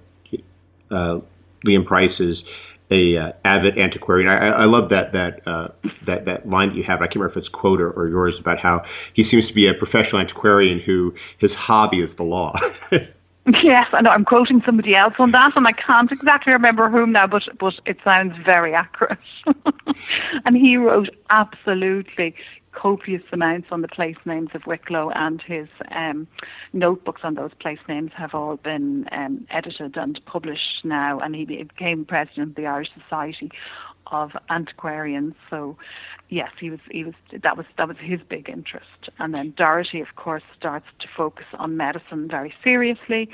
[0.90, 1.20] uh,
[1.66, 2.38] Liam Price is
[2.90, 4.28] a uh, avid antiquarian.
[4.28, 5.68] I, I love that that uh,
[6.06, 7.00] that that line that you have.
[7.00, 8.82] I can't remember if it's quote or, or yours about how
[9.14, 12.54] he seems to be a professional antiquarian who his hobby is the law.
[13.62, 14.10] Yes, I know.
[14.10, 17.74] I'm quoting somebody else on that, and I can't exactly remember whom now, but but
[17.86, 19.18] it sounds very accurate.
[20.44, 22.34] and he wrote absolutely
[22.72, 26.26] copious amounts on the place names of Wicklow, and his um,
[26.72, 31.18] notebooks on those place names have all been um, edited and published now.
[31.18, 33.50] And he became president of the Irish Society
[34.10, 35.34] of Antiquarians.
[35.50, 35.76] So,
[36.28, 39.10] yes, he was he was that was that was his big interest.
[39.18, 43.28] And then Dorothy, of course, starts to focus on medicine very seriously,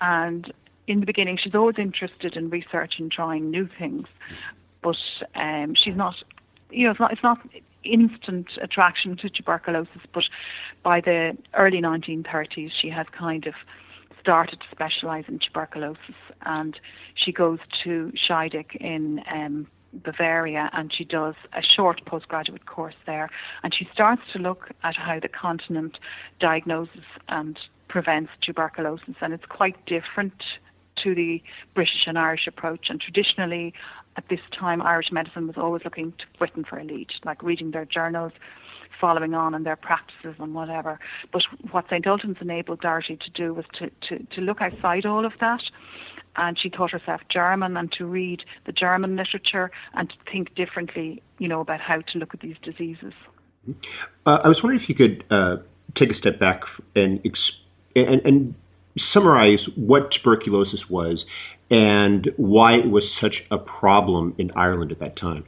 [0.00, 0.52] and
[0.86, 4.06] in the beginning, she's always interested in research and trying new things,
[4.82, 4.96] but
[5.34, 6.14] um, she's not.
[6.70, 7.12] You know, it's not.
[7.12, 7.38] It's not
[7.84, 10.24] instant attraction to tuberculosis, but
[10.82, 13.54] by the early 1930s, she has kind of
[14.20, 16.14] started to specialise in tuberculosis,
[16.46, 16.78] and
[17.14, 19.66] she goes to Scheidegg in um,
[20.02, 23.30] Bavaria and she does a short postgraduate course there,
[23.62, 25.98] and she starts to look at how the continent
[26.40, 30.42] diagnoses and prevents tuberculosis, and it's quite different
[31.02, 31.42] to the
[31.74, 32.86] British and Irish approach.
[32.88, 33.74] And traditionally,
[34.16, 37.72] at this time, Irish medicine was always looking to Britain for a lead, like reading
[37.72, 38.32] their journals,
[39.00, 40.98] following on in their practices and whatever.
[41.32, 42.06] But what St.
[42.06, 45.62] Ultan's enabled Dorothy to do was to, to, to look outside all of that.
[46.36, 51.22] And she taught herself German and to read the German literature and to think differently,
[51.38, 53.12] you know, about how to look at these diseases.
[54.26, 55.56] Uh, I was wondering if you could uh,
[55.96, 56.62] take a step back
[56.96, 57.20] and,
[57.94, 58.54] and, and
[59.12, 61.24] summarize what tuberculosis was
[61.70, 65.44] and why it was such a problem in Ireland at that time.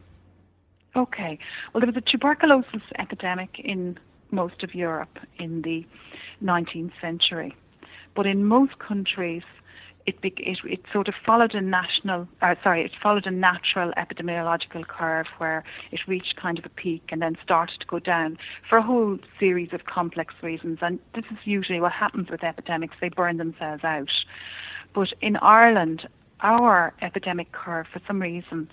[0.97, 1.39] Okay.
[1.73, 3.99] Well, there was a tuberculosis epidemic in
[4.31, 5.87] most of Europe in the
[6.43, 7.55] 19th century.
[8.15, 9.43] But in most countries,
[10.07, 14.87] it, it, it sort of followed a national, uh, sorry, it followed a natural epidemiological
[14.87, 18.39] curve where it reached kind of a peak and then started to go down
[18.69, 20.79] for a whole series of complex reasons.
[20.81, 24.11] And this is usually what happens with epidemics; they burn themselves out.
[24.95, 26.09] But in Ireland,
[26.41, 28.69] our epidemic curve, for some reason,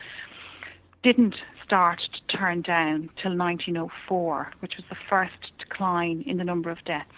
[1.03, 1.35] didn't
[1.65, 6.83] start to turn down till 1904, which was the first decline in the number of
[6.85, 7.09] deaths.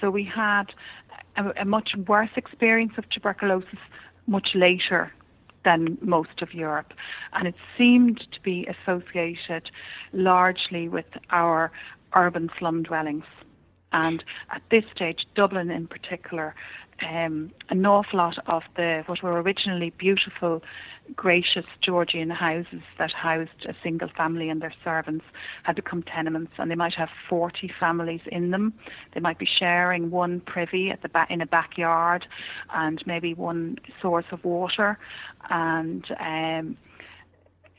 [0.00, 0.64] So we had
[1.36, 3.78] a, a much worse experience of tuberculosis
[4.26, 5.12] much later
[5.64, 6.92] than most of Europe.
[7.32, 9.70] And it seemed to be associated
[10.12, 11.72] largely with our
[12.14, 13.24] urban slum dwellings.
[13.94, 16.54] And at this stage, Dublin in particular,
[17.08, 20.62] um, an awful lot of the what were originally beautiful,
[21.14, 25.24] gracious Georgian houses that housed a single family and their servants
[25.62, 28.74] had become tenements, and they might have 40 families in them.
[29.12, 32.26] They might be sharing one privy at the back in a backyard,
[32.74, 34.98] and maybe one source of water,
[35.50, 36.76] and um,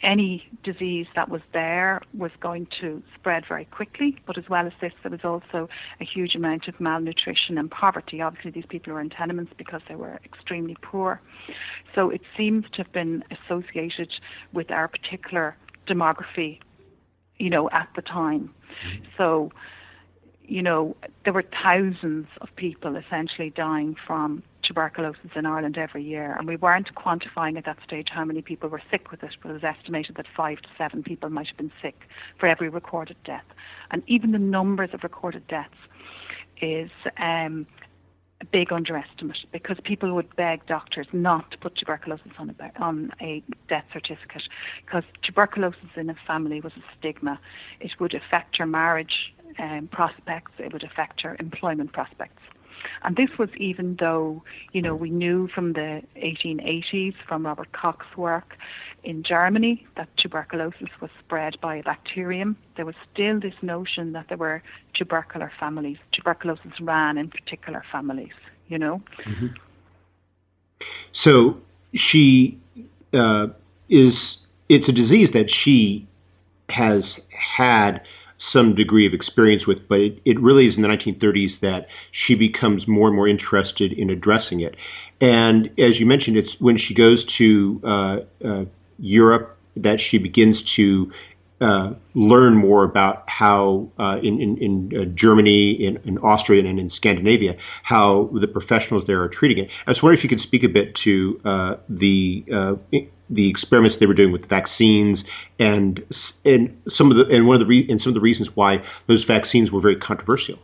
[0.03, 4.17] any disease that was there was going to spread very quickly.
[4.27, 5.69] But as well as this, there was also
[5.99, 8.21] a huge amount of malnutrition and poverty.
[8.21, 11.21] Obviously, these people were in tenements because they were extremely poor.
[11.93, 14.11] So it seems to have been associated
[14.53, 15.55] with our particular
[15.87, 16.59] demography,
[17.37, 18.53] you know, at the time.
[18.85, 19.05] Mm-hmm.
[19.17, 19.51] So,
[20.43, 26.35] you know, there were thousands of people essentially dying from tuberculosis in Ireland every year,
[26.37, 29.49] and we weren't quantifying at that stage how many people were sick with it, but
[29.49, 32.01] it was estimated that five to seven people might have been sick
[32.39, 33.45] for every recorded death.
[33.91, 35.75] And even the numbers of recorded deaths
[36.61, 37.67] is um,
[38.41, 43.11] a big underestimate because people would beg doctors not to put tuberculosis on a, on
[43.21, 44.43] a death certificate
[44.85, 47.39] because tuberculosis in a family was a stigma.
[47.79, 52.41] It would affect your marriage um, prospects, it would affect your employment prospects.
[53.03, 58.17] And this was even though, you know, we knew from the 1880s, from Robert Koch's
[58.17, 58.55] work
[59.03, 62.57] in Germany, that tuberculosis was spread by a bacterium.
[62.75, 64.63] There was still this notion that there were
[64.93, 65.97] tubercular families.
[66.11, 68.33] Tuberculosis ran in particular families,
[68.67, 69.01] you know.
[69.27, 69.47] Mm-hmm.
[71.23, 71.57] So
[71.93, 72.59] she
[73.13, 73.47] uh,
[73.89, 74.13] is,
[74.69, 76.07] it's a disease that she
[76.69, 77.03] has
[77.57, 78.01] had
[78.55, 81.87] some degree of experience with, but it, it really is in the 1930s that
[82.25, 84.75] she becomes more and more interested in addressing it.
[85.19, 88.65] And as you mentioned, it's when she goes to uh, uh,
[88.99, 91.11] Europe that she begins to
[91.61, 96.79] uh, learn more about how uh, in, in, in uh, Germany, in, in, Austria, and
[96.79, 97.53] in Scandinavia,
[97.83, 99.69] how the professionals there are treating it.
[99.87, 102.97] I was wondering if you could speak a bit to uh, the uh,
[103.29, 105.19] the experiments they were doing with vaccines
[105.59, 106.03] and
[106.43, 108.77] and some of the and one of the re- and some of the reasons why
[109.07, 110.57] those vaccines were very controversial.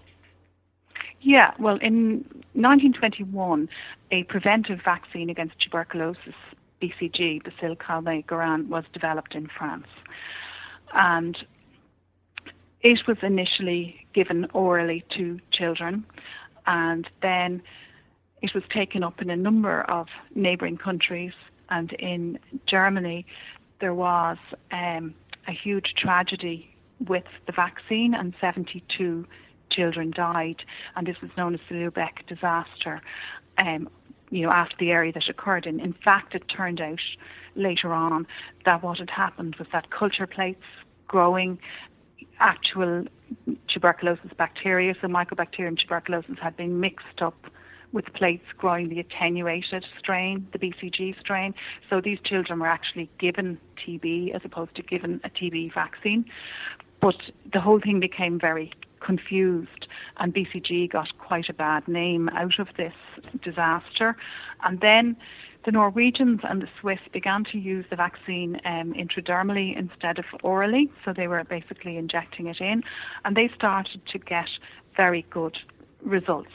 [1.24, 3.70] Yeah, well, in 1921,
[4.12, 6.34] a preventive vaccine against tuberculosis,
[6.82, 9.86] BCG, Bacille Calmette-Guerin, was developed in France
[10.93, 11.38] and
[12.82, 16.05] it was initially given orally to children,
[16.66, 17.62] and then
[18.41, 21.34] it was taken up in a number of neighbouring countries.
[21.72, 23.26] And in Germany,
[23.80, 24.38] there was
[24.72, 25.15] um,
[25.47, 26.69] a huge tragedy
[27.07, 29.26] with the vaccine, and 72
[29.72, 30.57] children died.
[30.95, 33.01] And this was known as the Lübeck disaster.
[33.57, 33.89] Um,
[34.30, 35.82] you know, after the area that occurred in.
[35.82, 36.99] In fact, it turned out
[37.55, 38.26] later on
[38.63, 40.63] that what had happened was that culture plates
[41.07, 41.59] growing
[42.39, 43.03] actual
[43.67, 47.45] tuberculosis bacteria, so Mycobacterium tuberculosis had been mixed up
[47.92, 51.54] with plates growing the attenuated strain, the BCG strain.
[51.89, 56.26] So these children were actually given TB as opposed to given a TB vaccine.
[57.02, 57.16] But
[57.52, 59.88] the whole thing became very confused,
[60.18, 62.94] and BCG got quite a bad name out of this
[63.44, 64.16] disaster.
[64.64, 65.18] And then
[65.66, 70.89] the Norwegians and the Swiss began to use the vaccine um, intradermally instead of orally,
[71.04, 72.84] so they were basically injecting it in,
[73.26, 74.48] and they started to get
[74.96, 75.58] very good
[76.04, 76.52] results.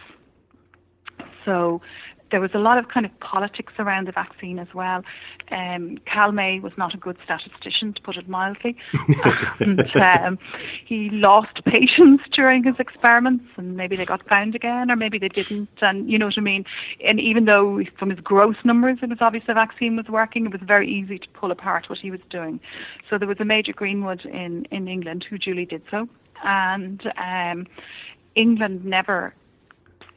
[1.47, 1.81] So
[2.31, 5.03] there was a lot of kind of politics around the vaccine as well.
[5.51, 8.77] Um, Calmette was not a good statistician, to put it mildly.
[9.61, 10.39] and um,
[10.85, 15.29] he lost patients during his experiments, and maybe they got found again, or maybe they
[15.29, 15.69] didn't.
[15.81, 16.65] And you know what I mean?
[17.05, 20.53] And even though from his gross numbers it was obvious the vaccine was working, it
[20.53, 22.61] was very easy to pull apart what he was doing.
[23.09, 26.09] So there was a Major Greenwood in, in England who duly did so.
[26.45, 27.67] And um,
[28.35, 29.33] England never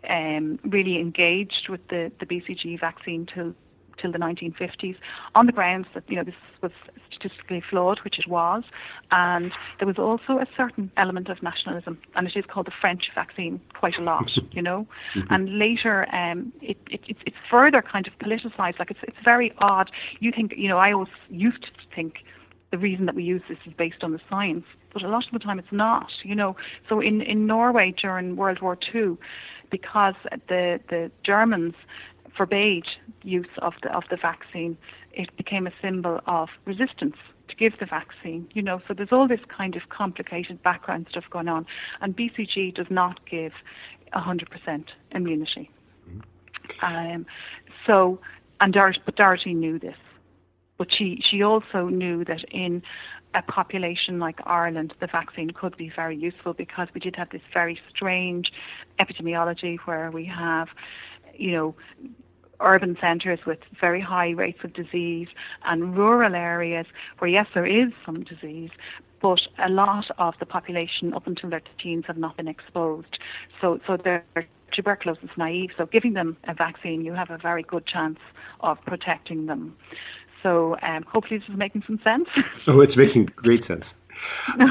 [0.10, 3.54] um, really engaged with the, the BCG vaccine till
[4.02, 4.96] till the 1950s
[5.36, 6.72] on the grounds that you know this was
[7.12, 8.64] statistically flawed, which it was,
[9.12, 13.10] and there was also a certain element of nationalism, and it is called the French
[13.14, 14.88] vaccine quite a lot, you know.
[15.16, 15.34] Mm-hmm.
[15.34, 18.80] And later, um, it, it, it's, it's further kind of politicized.
[18.80, 19.92] Like it's it's very odd.
[20.20, 22.24] You think you know I always used to think
[22.72, 25.34] the reason that we use this is based on the science, but a lot of
[25.34, 26.12] the time it's not.
[26.24, 26.56] You know,
[26.88, 29.18] so in in Norway during World War Two,
[29.72, 30.16] because
[30.48, 31.76] the the Germans
[32.36, 32.86] forbade
[33.24, 34.78] use of the of the vaccine,
[35.12, 37.18] it became a symbol of resistance
[37.48, 38.48] to give the vaccine.
[38.54, 41.66] You know, so there's all this kind of complicated background stuff going on,
[42.02, 43.54] and BCG does not give
[44.14, 45.70] 100% immunity.
[46.10, 46.86] Mm-hmm.
[46.86, 47.26] Um,
[47.86, 48.20] so,
[48.62, 49.96] and Dorothy, but Dorothy knew this,
[50.80, 52.82] but she she also knew that in
[53.36, 57.44] a population like Ireland, the vaccine could be very useful because we did have this
[57.54, 58.52] very strange
[59.00, 60.70] epidemiology where we have,
[61.36, 61.76] you know,
[62.60, 65.28] urban centres with very high rates of disease
[65.66, 66.88] and rural areas
[67.20, 68.72] where, yes, there is some disease,
[69.22, 73.20] but a lot of the population up until their teens have not been exposed.
[73.62, 74.26] So, so they're
[74.74, 75.70] tuberculosis naive.
[75.78, 78.20] So, giving them a vaccine, you have a very good chance
[78.62, 79.76] of protecting them.
[80.44, 82.28] So, um, hopefully, this is making some sense.
[82.68, 83.84] oh, it's making great sense.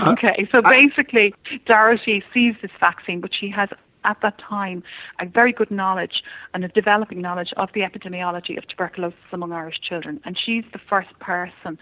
[0.09, 1.35] okay, so basically,
[1.67, 3.69] Dorothy sees this vaccine, but she has
[4.05, 4.83] at that time
[5.21, 6.23] a very good knowledge
[6.55, 10.21] and a developing knowledge of the epidemiology of tuberculosis among Irish children.
[10.25, 11.79] And she's the first person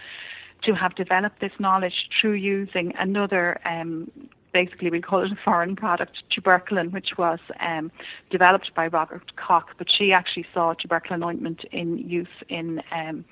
[0.63, 4.09] to have developed this knowledge through using another um,
[4.53, 7.91] basically we call it a foreign product, tuberculin, which was um,
[8.31, 13.23] developed by Robert Koch, but she actually saw tuberculin ointment in use in um,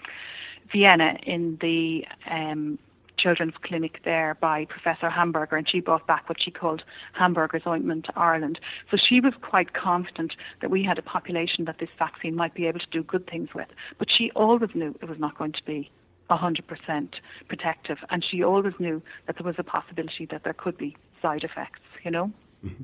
[0.71, 2.79] Vienna in the um,
[3.17, 8.05] children's clinic there by Professor Hamburger, and she brought back what she called Hamburger's ointment
[8.05, 8.59] to Ireland.
[8.91, 12.67] So she was quite confident that we had a population that this vaccine might be
[12.67, 13.67] able to do good things with.
[13.97, 15.89] But she always knew it was not going to be
[16.29, 17.09] 100%
[17.47, 21.43] protective, and she always knew that there was a possibility that there could be side
[21.43, 22.31] effects, you know?
[22.65, 22.83] Mm-hmm.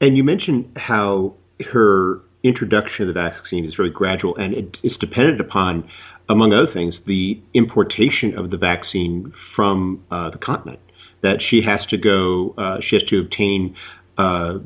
[0.00, 1.34] And you mentioned how
[1.72, 5.88] her introduction of the vaccine is very gradual and it is dependent upon
[6.28, 10.80] among other things, the importation of the vaccine from uh, the continent.
[11.22, 13.74] That she has to go, uh, she has to obtain
[14.16, 14.58] uh,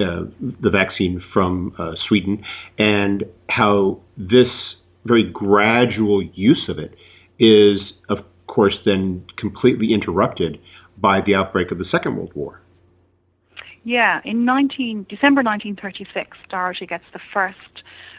[0.00, 2.42] uh the vaccine from uh, Sweden,
[2.78, 4.48] and how this
[5.04, 6.94] very gradual use of it
[7.38, 10.58] is, of course, then completely interrupted
[10.96, 12.60] by the outbreak of the Second World War.
[13.88, 17.56] Yeah, in 19, December 1936, Dorothy gets the first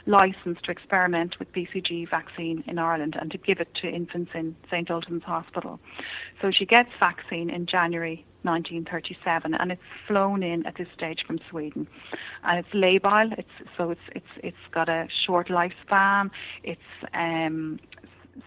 [0.07, 4.55] license to experiment with BCG vaccine in Ireland and to give it to infants in
[4.71, 5.79] St Ultan's Hospital.
[6.41, 11.37] So she gets vaccine in January 1937 and it's flown in at this stage from
[11.51, 11.87] Sweden.
[12.43, 16.31] And it's labile, it's so it's it's it's got a short lifespan.
[16.63, 16.81] It's
[17.13, 17.79] um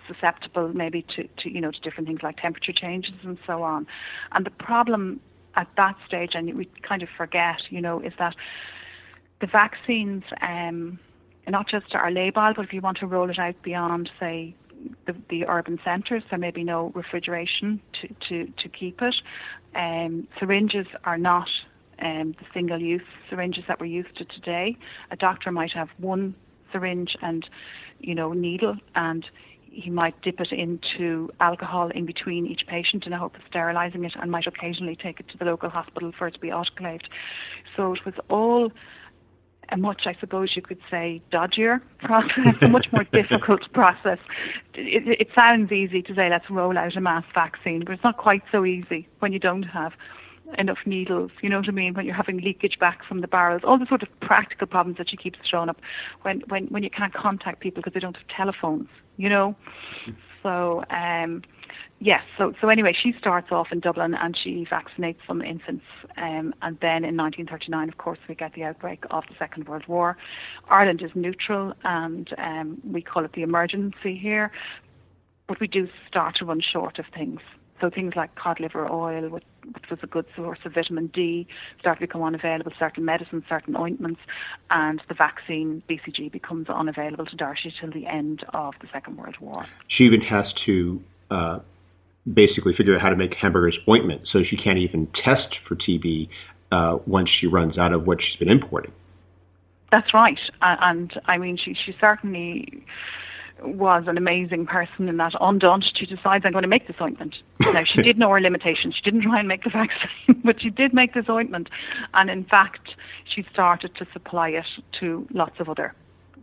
[0.09, 3.87] susceptible maybe to, to you know to different things like temperature changes and so on.
[4.33, 5.21] And the problem
[5.57, 8.35] at that stage, and we kind of forget, you know, is that
[9.41, 10.99] the vaccines um,
[11.49, 14.55] not just our labile, but if you want to roll it out beyond, say,
[15.07, 19.15] the, the urban centres, there may be no refrigeration to, to, to keep it.
[19.75, 21.49] Um, syringes are not
[22.01, 24.77] um, the single use syringes that we're used to today.
[25.11, 26.35] A doctor might have one
[26.73, 27.49] syringe and,
[28.01, 29.25] you know, needle, and
[29.73, 34.05] he might dip it into alcohol in between each patient in the hope of sterilising
[34.05, 37.07] it and might occasionally take it to the local hospital for it to be autoclaved.
[37.77, 38.71] So it was all
[39.71, 44.19] a much, I suppose you could say, dodgier process, a much more difficult process.
[44.75, 48.19] It, it sounds easy to say, let's roll out a mass vaccine, but it's not
[48.19, 49.93] quite so easy when you don't have
[50.59, 53.63] enough needles, you know what I mean, when you're having leakage back from the barrels,
[53.65, 55.81] all the sort of practical problems that she keeps throwing up
[56.23, 59.55] when, when, when you can't contact people because they don't have telephones, you know.
[60.43, 61.43] So, um,
[62.05, 62.23] Yes.
[62.37, 65.85] So so anyway, she starts off in Dublin and she vaccinates some infants,
[66.17, 69.85] um, and then in 1939, of course, we get the outbreak of the Second World
[69.87, 70.17] War.
[70.69, 74.51] Ireland is neutral, and um, we call it the emergency here,
[75.47, 77.41] but we do start to run short of things.
[77.83, 79.43] So things like cod liver oil, which,
[79.75, 81.49] which was a good source of vitamin D,
[81.81, 82.71] start to become unavailable.
[82.79, 84.21] Certain medicines, certain ointments,
[84.71, 89.35] and the vaccine BCG becomes unavailable to Dorothy till the end of the Second World
[89.41, 89.67] War.
[89.89, 91.03] She even has to
[91.33, 91.59] uh,
[92.33, 96.29] basically figure out how to make Hamburger's ointment, so she can't even test for TB
[96.71, 98.93] uh, once she runs out of what she's been importing.
[99.91, 102.85] That's right, and I mean, she she certainly
[103.65, 107.37] was an amazing person in that undaunted she decides I'm going to make this ointment.
[107.61, 108.95] now she did know her limitations.
[108.97, 111.69] She didn't try and make the vaccine, but she did make this ointment
[112.15, 112.91] and in fact
[113.25, 114.67] she started to supply it
[115.01, 115.95] to lots of other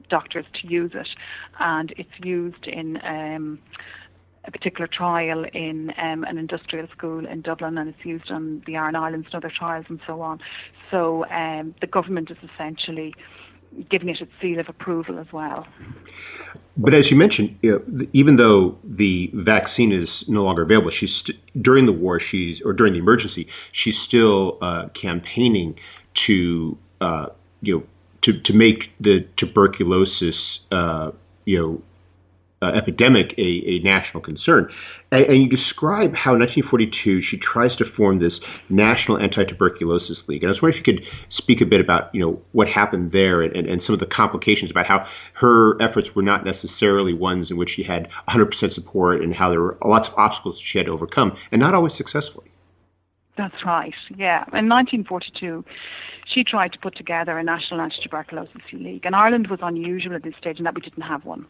[0.09, 1.07] doctors to use it,
[1.59, 3.59] and it's used in um,
[4.45, 8.75] a particular trial in um, an industrial school in Dublin, and it's used on the
[8.75, 10.39] Aran Islands and other trials and so on.
[10.91, 13.13] So um, the government is essentially
[13.89, 15.67] giving it its seal of approval as well.
[16.77, 17.57] But as you mentioned,
[18.13, 22.73] even though the vaccine is no longer available, she's st- during the war, she's or
[22.73, 23.47] during the emergency,
[23.83, 25.75] she's still uh, campaigning
[26.25, 27.27] to uh,
[27.61, 27.83] you know
[28.23, 30.35] to to make the tuberculosis
[30.71, 31.11] uh,
[31.45, 31.81] you know
[32.61, 34.69] uh, epidemic a, a, national concern.
[35.11, 38.33] And, and, you describe how in 1942 she tries to form this
[38.69, 40.43] National Anti-Tuberculosis League.
[40.43, 41.03] And I was wondering if you could
[41.37, 44.69] speak a bit about you know what happened there and, and some of the complications
[44.71, 45.05] about how
[45.39, 49.61] her efforts were not necessarily ones in which she had 100% support and how there
[49.61, 52.51] were lots of obstacles she had to overcome and not always successfully.
[53.39, 53.93] That's right.
[54.17, 54.43] Yeah.
[54.51, 55.63] In 1942,
[56.25, 60.33] she tried to put together a national anti-tuberculosis league, and Ireland was unusual at this
[60.37, 61.45] stage in that we didn't have one.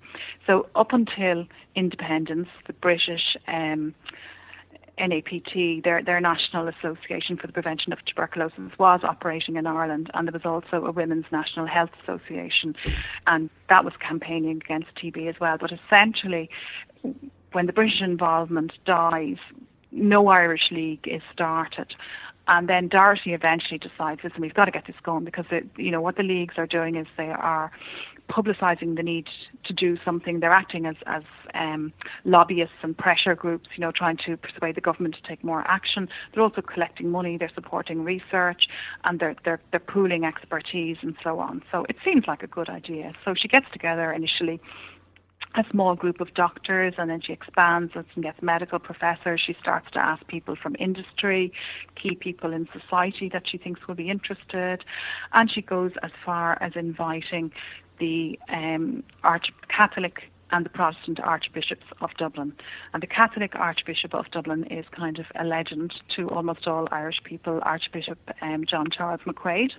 [0.45, 3.95] So up until independence, the British um,
[4.99, 10.27] NAPT, their their National Association for the Prevention of Tuberculosis, was operating in Ireland, and
[10.27, 12.75] there was also a Women's National Health Association,
[13.25, 15.57] and that was campaigning against TB as well.
[15.59, 16.51] But essentially,
[17.51, 19.37] when the British involvement dies,
[19.91, 21.95] no Irish league is started.
[22.47, 25.91] And then Dorothy eventually decides, listen, we've got to get this going because it, you
[25.91, 27.71] know what the leagues are doing is they are
[28.29, 29.27] publicising the need
[29.65, 30.39] to do something.
[30.39, 31.23] They're acting as as
[31.53, 31.93] um,
[32.25, 36.07] lobbyists and pressure groups, you know, trying to persuade the government to take more action.
[36.33, 37.37] They're also collecting money.
[37.37, 38.67] They're supporting research,
[39.03, 41.61] and they're they're they're pooling expertise and so on.
[41.71, 43.13] So it seems like a good idea.
[43.25, 44.59] So she gets together initially
[45.55, 49.41] a small group of doctors and then she expands and gets medical professors.
[49.45, 51.51] She starts to ask people from industry,
[52.01, 54.83] key people in society that she thinks will be interested.
[55.33, 57.51] And she goes as far as inviting
[57.99, 62.53] the um, Arch Catholic and the Protestant archbishops of Dublin.
[62.93, 67.21] And the Catholic Archbishop of Dublin is kind of a legend to almost all Irish
[67.23, 69.71] people, Archbishop um, John Charles McQuaid.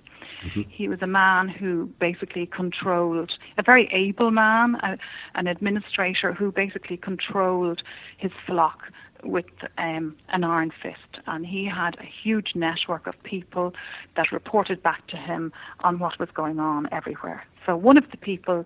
[0.45, 0.61] Mm-hmm.
[0.69, 4.97] He was a man who basically controlled, a very able man, a,
[5.35, 7.81] an administrator who basically controlled
[8.17, 8.83] his flock
[9.23, 9.45] with
[9.77, 13.73] um, an iron fist, and he had a huge network of people
[14.15, 15.51] that reported back to him
[15.81, 17.43] on what was going on everywhere.
[17.65, 18.65] So one of the people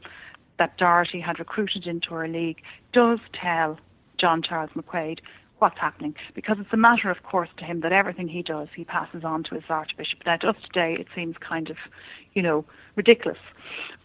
[0.58, 2.62] that Dorothy had recruited into her league
[2.94, 3.78] does tell
[4.18, 5.20] John Charles McQuaid
[5.60, 8.84] what's happening because it's a matter of course to him that everything he does he
[8.84, 10.20] passes on to his archbishop.
[10.26, 11.78] Now to us today it seems kind of
[12.34, 13.38] you know ridiculous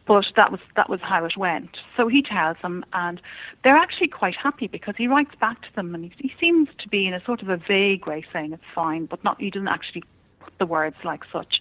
[0.06, 1.76] but that was that was how it went.
[1.96, 3.20] So he tells them and
[3.64, 6.88] they're actually quite happy because he writes back to them and he, he seems to
[6.88, 9.68] be in a sort of a vague way saying it's fine but not he doesn't
[9.68, 10.04] actually
[10.40, 11.60] put the words like such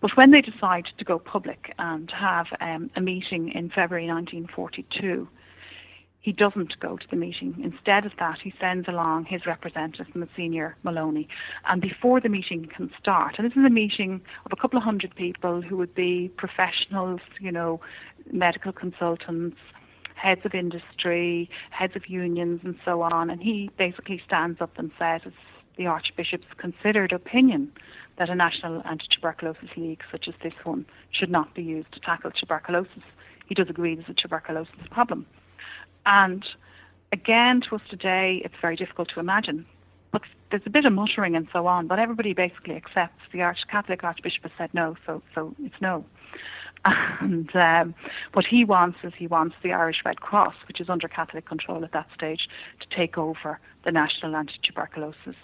[0.00, 5.28] but when they decide to go public and have um, a meeting in February 1942,
[6.20, 7.54] he doesn't go to the meeting.
[7.62, 11.28] Instead of that, he sends along his representative, Monsignor Maloney.
[11.68, 14.82] And before the meeting can start, and this is a meeting of a couple of
[14.82, 17.80] hundred people who would be professionals, you know,
[18.32, 19.56] medical consultants,
[20.16, 23.30] heads of industry, heads of unions, and so on.
[23.30, 25.36] And he basically stands up and says it's
[25.76, 27.70] the Archbishop's considered opinion
[28.18, 32.30] that a national anti-tuberculosis league such as this one should not be used to tackle
[32.30, 33.02] tuberculosis.
[33.46, 35.26] He does agree there's a tuberculosis problem.
[36.04, 36.44] And
[37.12, 39.66] again, to us today, it's very difficult to imagine.
[40.12, 43.58] But there's a bit of muttering and so on, but everybody basically accepts the Arch
[43.70, 46.04] Catholic Archbishop has said no, so so it's no.
[47.20, 47.94] And um,
[48.34, 51.84] what he wants is he wants the Irish Red Cross, which is under Catholic control
[51.84, 52.48] at that stage,
[52.80, 55.34] to take over the national anti-tuberculosis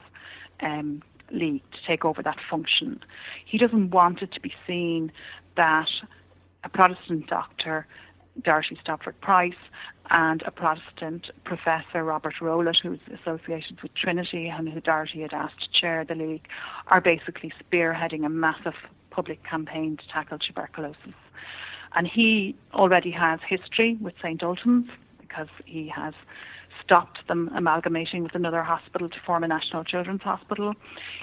[0.63, 1.03] um,
[1.33, 3.01] league to take over that function.
[3.45, 5.13] He doesn't want it to be seen
[5.57, 5.89] that
[6.65, 7.87] a Protestant doctor,
[8.43, 9.55] Dorothy Stopford Price,
[10.11, 15.61] and a Protestant professor, Robert Rowlette, who's associated with Trinity and who Dorothy had asked
[15.61, 16.47] to chair the league,
[16.89, 18.75] are basically spearheading a massive
[19.11, 21.15] public campaign to tackle tuberculosis.
[21.95, 24.43] And he already has history with St.
[24.43, 24.89] Ultan's
[25.21, 26.15] because he has
[26.85, 30.75] stopped them amalgamating with another hospital to form a National Children's Hospital.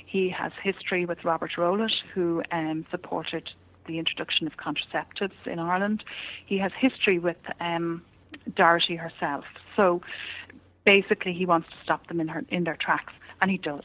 [0.06, 3.50] He has history with Robert Rowlette, who um, supported
[3.88, 6.04] the introduction of contraceptives in Ireland.
[6.46, 8.02] He has history with um,
[8.56, 9.46] Dorothy herself.
[9.76, 10.02] So
[10.86, 13.84] basically, he wants to stop them in, her, in their tracks, and he does.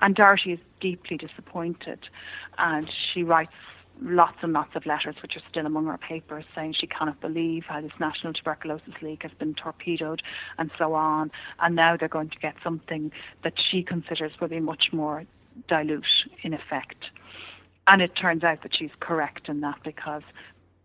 [0.00, 2.00] And Dorothy is deeply disappointed,
[2.58, 3.52] and she writes
[4.02, 7.64] lots and lots of letters, which are still among our papers, saying she cannot believe
[7.68, 10.22] how this National Tuberculosis League has been torpedoed
[10.58, 11.30] and so on.
[11.60, 15.24] And now they're going to get something that she considers will be much more
[15.68, 16.04] dilute
[16.42, 17.04] in effect.
[17.86, 20.22] And it turns out that she's correct in that because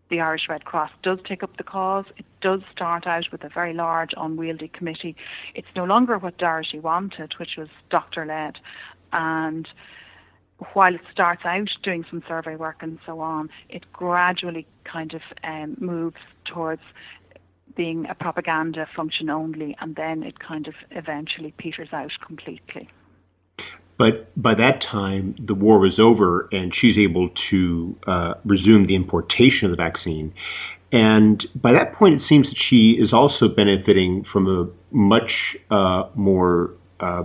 [0.09, 2.05] the Irish Red Cross does take up the cause.
[2.17, 5.15] It does start out with a very large, unwieldy committee.
[5.55, 8.57] It's no longer what Dorothy wanted, which was doctor led.
[9.13, 9.67] And
[10.73, 15.21] while it starts out doing some survey work and so on, it gradually kind of
[15.43, 16.81] um, moves towards
[17.75, 22.89] being a propaganda function only, and then it kind of eventually peters out completely.
[23.97, 28.95] But by that time, the war was over, and she's able to uh, resume the
[28.95, 30.33] importation of the vaccine.
[30.91, 35.31] And by that point, it seems that she is also benefiting from a much
[35.69, 37.23] uh, more uh,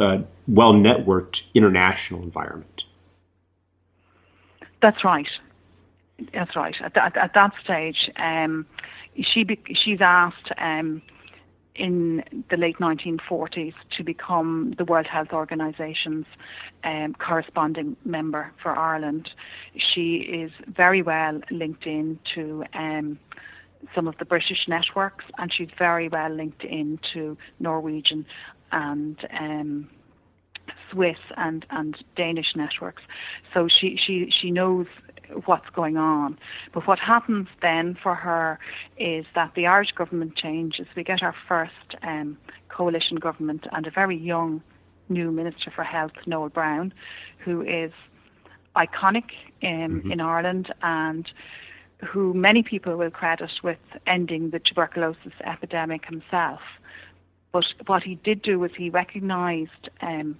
[0.00, 2.82] uh well networked international environment.
[4.80, 5.26] That's right.
[6.32, 6.74] That's right.
[6.82, 8.66] At, at, at that stage, um,
[9.32, 10.50] she be, she's asked.
[10.58, 11.02] Um,
[11.78, 16.26] in the late 1940s to become the World Health Organization's
[16.84, 19.30] um, corresponding member for Ireland.
[19.76, 23.18] She is very well linked in to um,
[23.94, 28.26] some of the British networks, and she's very well linked into Norwegian
[28.72, 29.88] and um,
[30.90, 33.02] Swiss and, and Danish networks.
[33.52, 34.86] So she, she, she knows
[35.44, 36.38] what's going on.
[36.72, 38.58] But what happens then for her
[38.96, 40.86] is that the Irish government changes.
[40.96, 42.38] We get our first um,
[42.68, 44.62] coalition government and a very young
[45.08, 46.92] new Minister for Health, Noel Browne,
[47.38, 47.92] who is
[48.76, 49.30] iconic
[49.62, 50.12] um, mm-hmm.
[50.12, 51.28] in Ireland and
[52.06, 56.60] who many people will credit with ending the tuberculosis epidemic himself.
[57.52, 60.38] But what he did do was he recognised um,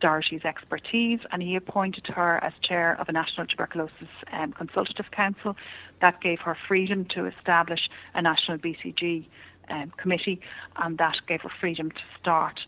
[0.00, 5.56] Dorothy's expertise, and he appointed her as chair of a National Tuberculosis um, Consultative Council.
[6.00, 9.26] That gave her freedom to establish a national BCG
[9.70, 10.40] um, committee,
[10.76, 12.60] and that gave her freedom to start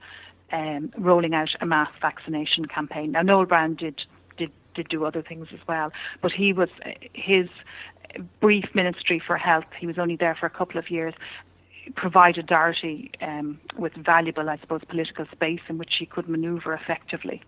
[0.53, 3.13] um, rolling out a mass vaccination campaign.
[3.13, 4.01] Now, Noel Browne did
[4.39, 5.93] did did do other things as well,
[6.23, 6.71] but he was
[7.13, 7.49] his
[8.41, 9.67] brief ministry for health.
[9.79, 11.13] He was only there for a couple of years,
[11.97, 17.43] provided Dorothy um, with valuable, I suppose, political space in which she could manoeuvre effectively.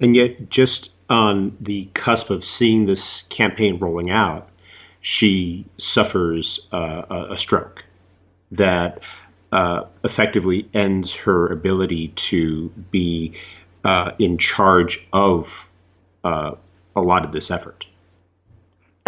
[0.00, 2.98] And yet, just on the cusp of seeing this
[3.36, 4.48] campaign rolling out,
[5.18, 7.78] she suffers uh, a stroke
[8.52, 8.98] that
[9.52, 13.34] uh, effectively ends her ability to be
[13.84, 15.44] uh, in charge of
[16.24, 16.52] uh,
[16.96, 17.84] a lot of this effort.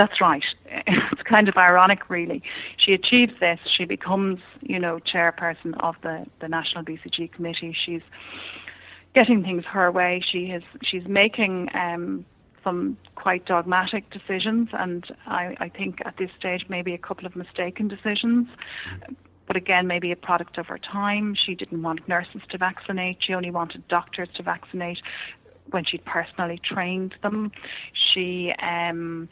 [0.01, 0.43] That's right.
[1.13, 2.43] It's kind of ironic, really.
[2.79, 3.59] She achieves this.
[3.77, 7.77] She becomes, you know, chairperson of the, the National BCG Committee.
[7.85, 8.01] She's
[9.15, 10.23] getting things her way.
[10.27, 12.25] She is she's making um,
[12.65, 17.37] some quite dogmatic decisions, and I, I think at this stage maybe a couple of
[17.37, 18.49] mistaken decisions.
[19.47, 21.35] But again, maybe a product of her time.
[21.35, 23.19] She didn't want nurses to vaccinate.
[23.21, 24.99] She only wanted doctors to vaccinate
[25.71, 27.53] when she'd personally trained them.
[28.13, 29.29] She um,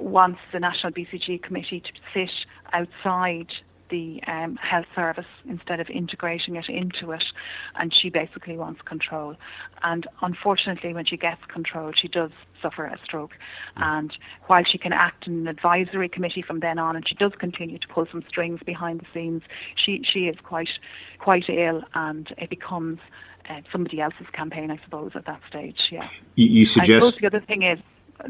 [0.00, 2.30] wants the National BCG Committee to sit
[2.72, 3.48] outside
[3.90, 7.24] the um, health service instead of integrating it into it,
[7.76, 9.36] and she basically wants control.
[9.82, 12.30] And unfortunately, when she gets control, she does
[12.60, 13.32] suffer a stroke.
[13.76, 14.12] And
[14.46, 17.78] while she can act in an advisory committee from then on, and she does continue
[17.78, 19.42] to pull some strings behind the scenes,
[19.74, 20.68] she she is quite
[21.18, 22.98] quite ill, and it becomes.
[23.48, 25.78] Uh, somebody else's campaign, I suppose, at that stage.
[25.90, 26.06] Yeah.
[26.34, 26.90] You, you suggest.
[26.90, 27.78] I suppose the other thing is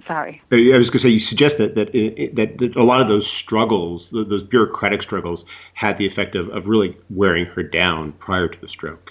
[0.07, 0.43] sorry.
[0.53, 3.01] Uh, I was going to say you suggest that that, it, that that a lot
[3.01, 5.41] of those struggles, those bureaucratic struggles,
[5.75, 9.11] had the effect of, of really wearing her down prior to the stroke.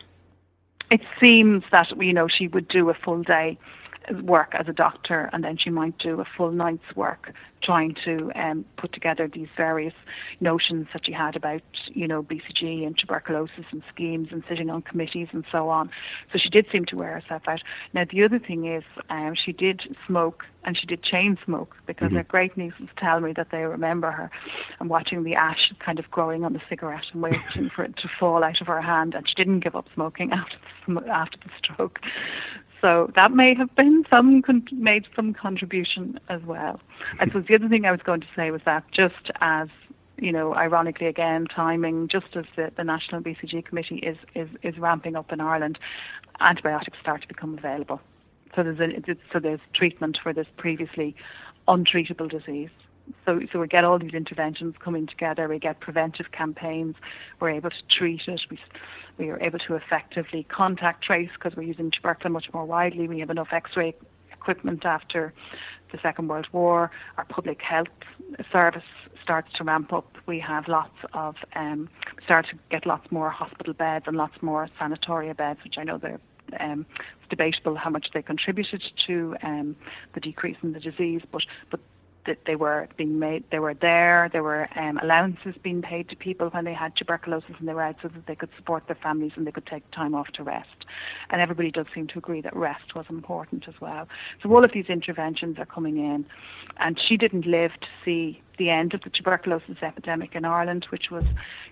[0.90, 3.58] It seems that you know she would do a full day
[4.24, 8.32] work as a doctor, and then she might do a full night's work trying to
[8.36, 9.94] um, put together these various
[10.40, 14.82] notions that she had about, you know, BCG and tuberculosis and schemes and sitting on
[14.82, 15.90] committees and so on.
[16.32, 17.62] So she did seem to wear herself out.
[17.94, 22.08] Now the other thing is, um, she did smoke and she did chain smoke because
[22.08, 22.18] mm-hmm.
[22.18, 24.30] her great nieces tell me that they remember her
[24.80, 28.10] and watching the ash kind of growing on the cigarette and waiting for it to
[28.20, 31.52] fall out of her hand, and she didn't give up smoking after the, after the
[31.58, 32.00] stroke.
[32.82, 36.80] So that may have been some con- made some contribution as well.
[37.20, 39.68] I suppose the other thing I was going to say was that just as
[40.20, 44.78] you know, ironically again, timing, just as the, the National BCG Committee is, is, is
[44.78, 45.78] ramping up in Ireland,
[46.40, 48.02] antibiotics start to become available.
[48.56, 51.16] So there's a, so there's treatment for this previously
[51.68, 52.70] untreatable disease.
[53.26, 55.48] So, so we get all these interventions coming together.
[55.48, 56.96] We get preventive campaigns.
[57.40, 58.42] We're able to treat it.
[58.50, 58.60] We,
[59.18, 63.08] we are able to effectively contact trace because we're using tuberculin much more widely.
[63.08, 63.96] We have enough X-ray
[64.32, 65.34] equipment after
[65.92, 66.92] the Second World War.
[67.18, 67.88] Our public health
[68.52, 68.84] service
[69.22, 70.16] starts to ramp up.
[70.26, 71.90] We have lots of um,
[72.24, 75.98] start to get lots more hospital beds and lots more sanatoria beds, which I know
[75.98, 76.20] they're
[76.62, 76.86] um,
[77.20, 79.76] it's debatable how much they contributed to um,
[80.14, 81.82] the decrease in the disease, but but
[82.28, 86.16] that they were being made, they were there, there were um, allowances being paid to
[86.16, 88.98] people when they had tuberculosis and they were out so that they could support their
[89.02, 90.86] families and they could take time off to rest.
[91.30, 94.08] And everybody does seem to agree that rest was important as well.
[94.44, 96.26] So all of these interventions are coming in.
[96.80, 101.06] And she didn't live to see the end of the tuberculosis epidemic in Ireland, which
[101.12, 101.24] was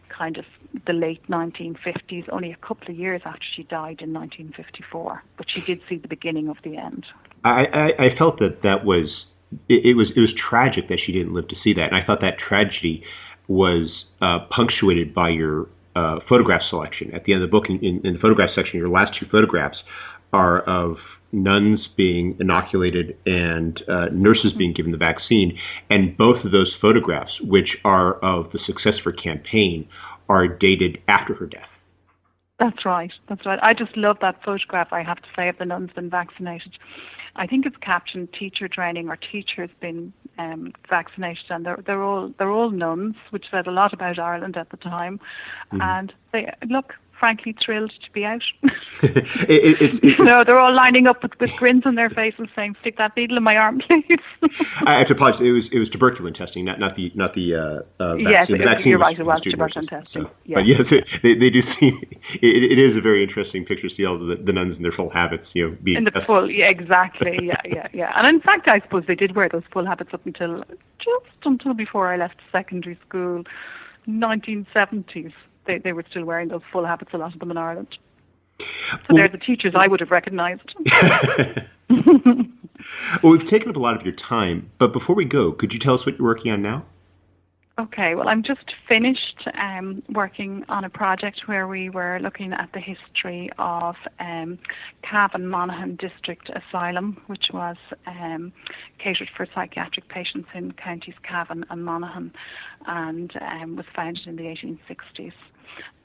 [0.10, 0.46] kind of
[0.86, 5.24] the late 1950s, only a couple of years after she died in 1954.
[5.38, 7.06] But she did see the beginning of the end.
[7.44, 9.26] I, I, I felt that that was
[9.70, 12.06] it, it, was it was tragic that she didn't live to see that, and I
[12.06, 13.04] thought that tragedy
[13.48, 17.66] was uh, punctuated by your uh, photograph selection at the end of the book.
[17.70, 19.78] In, in, in the photograph section, your last two photographs
[20.34, 20.98] are of
[21.32, 25.58] nuns being inoculated and uh, nurses being given the vaccine.
[25.90, 29.88] And both of those photographs, which are of the Success campaign,
[30.30, 31.70] are dated after her death.
[32.60, 33.12] That's right.
[33.28, 33.60] That's right.
[33.62, 36.78] I just love that photograph, I have to say, of the nuns being vaccinated.
[37.36, 42.34] I think it's captioned teacher training or teachers being um, vaccinated, and they're they're all
[42.38, 45.20] they're all nuns, which said a lot about Ireland at the time.
[45.74, 45.82] Mm-hmm.
[45.82, 48.44] And they look frankly thrilled to be out.
[49.04, 49.18] it,
[49.50, 52.76] it, it, you know, they're all lining up with, with grins on their faces, saying,
[52.82, 54.20] "Stick that needle in my arm, please."
[54.88, 55.42] I have to apologize.
[55.42, 58.30] It was it was tuberculin testing, not not the not the uh, uh, vaccine.
[58.30, 59.18] Yes, the vaccine you're right.
[59.18, 60.24] It was tuberculin testing.
[60.24, 60.56] So, yes.
[60.56, 60.82] But yes,
[61.24, 61.92] they, they do see.
[62.42, 64.94] It, it is a very interesting picture to see all the, the nuns in their
[64.94, 66.28] full habits, you know, being in the tested.
[66.28, 66.50] full.
[66.50, 67.38] Yeah, exactly.
[67.42, 68.12] Yeah, yeah, yeah.
[68.16, 70.64] And in fact, I suppose they did wear those full habits up until
[71.00, 73.44] just until before I left secondary school,
[74.08, 75.34] 1970s
[75.68, 77.98] they, they were still wearing those full habits, a lot of them in Ireland.
[78.60, 78.66] So
[79.10, 80.76] well, they're the teachers I would have recognised.
[81.90, 85.80] well, we've taken up a lot of your time, but before we go, could you
[85.80, 86.86] tell us what you're working on now?
[87.78, 92.70] Okay, well, I'm just finished um, working on a project where we were looking at
[92.74, 94.58] the history of um,
[95.02, 97.76] Cavan Monaghan District Asylum, which was
[98.08, 98.54] um,
[99.04, 102.32] catered for psychiatric patients in counties Cavan and Monaghan,
[102.88, 105.34] and um, was founded in the 1860s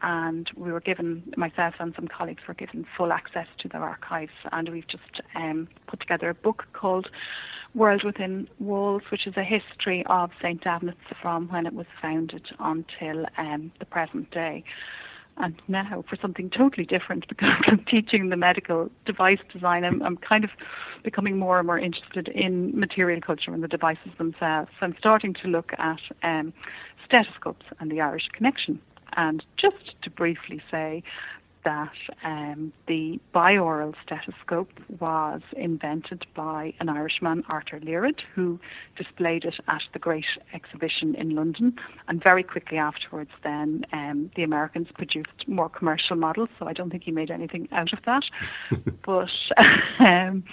[0.03, 4.33] and we were given, myself and some colleagues were given full access to their archives,
[4.53, 7.09] and we've just um, put together a book called
[7.75, 10.63] World Within Walls, which is a history of St.
[10.63, 14.65] Davnet's from when it was founded until um, the present day.
[15.37, 20.17] And now for something totally different, because I'm teaching the medical device design, I'm, I'm
[20.17, 20.51] kind of
[21.05, 24.71] becoming more and more interested in material culture and the devices themselves.
[24.79, 26.53] So I'm starting to look at um,
[27.07, 28.81] stethoscopes and the Irish connection
[29.17, 31.03] and just to briefly say
[31.65, 31.93] that
[32.25, 38.59] um, the binaural stethoscope was invented by an Irishman, Arthur Leared, who
[38.97, 41.77] displayed it at the Great Exhibition in London.
[42.09, 46.49] And very quickly afterwards, then um, the Americans produced more commercial models.
[46.59, 48.23] So I don't think he made anything out of that.
[49.05, 49.29] but
[49.99, 50.45] um,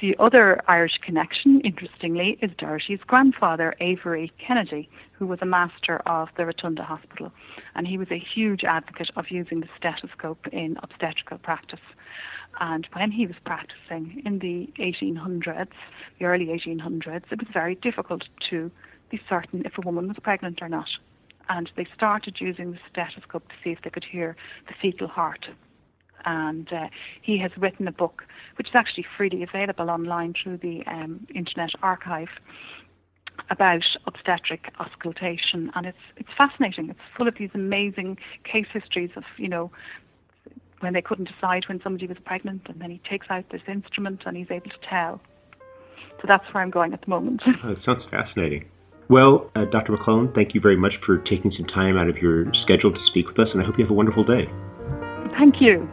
[0.00, 4.88] the other Irish connection, interestingly, is Dorothy's grandfather, Evory Kennedy,
[5.18, 7.32] who was a master of the Rotunda Hospital.
[7.74, 11.80] And he was a huge advocate of using the stethoscope in obstetrical practice.
[12.60, 15.68] And when he was practicing in the 1800s,
[16.18, 18.70] the early 1800s, it was very difficult to
[19.10, 20.88] be certain if a woman was pregnant or not.
[21.48, 24.36] And they started using the stethoscope to see if they could hear
[24.66, 25.46] the fetal heart.
[26.24, 26.88] And uh,
[27.22, 28.24] he has written a book,
[28.56, 32.30] which is actually freely available online through the um, Internet Archive,
[33.50, 36.90] about obstetric auscultation, and it's it's fascinating.
[36.90, 39.70] It's full of these amazing case histories of you know
[40.80, 44.22] when they couldn't decide when somebody was pregnant, and then he takes out this instrument
[44.26, 45.20] and he's able to tell.
[46.20, 47.42] So that's where I'm going at the moment.
[47.46, 48.68] Oh, that sounds fascinating.
[49.08, 49.92] Well, uh, Dr.
[49.92, 53.00] Mac Lellan, thank you very much for taking some time out of your schedule to
[53.06, 54.50] speak with us, and I hope you have a wonderful day.
[55.38, 55.88] Thank you.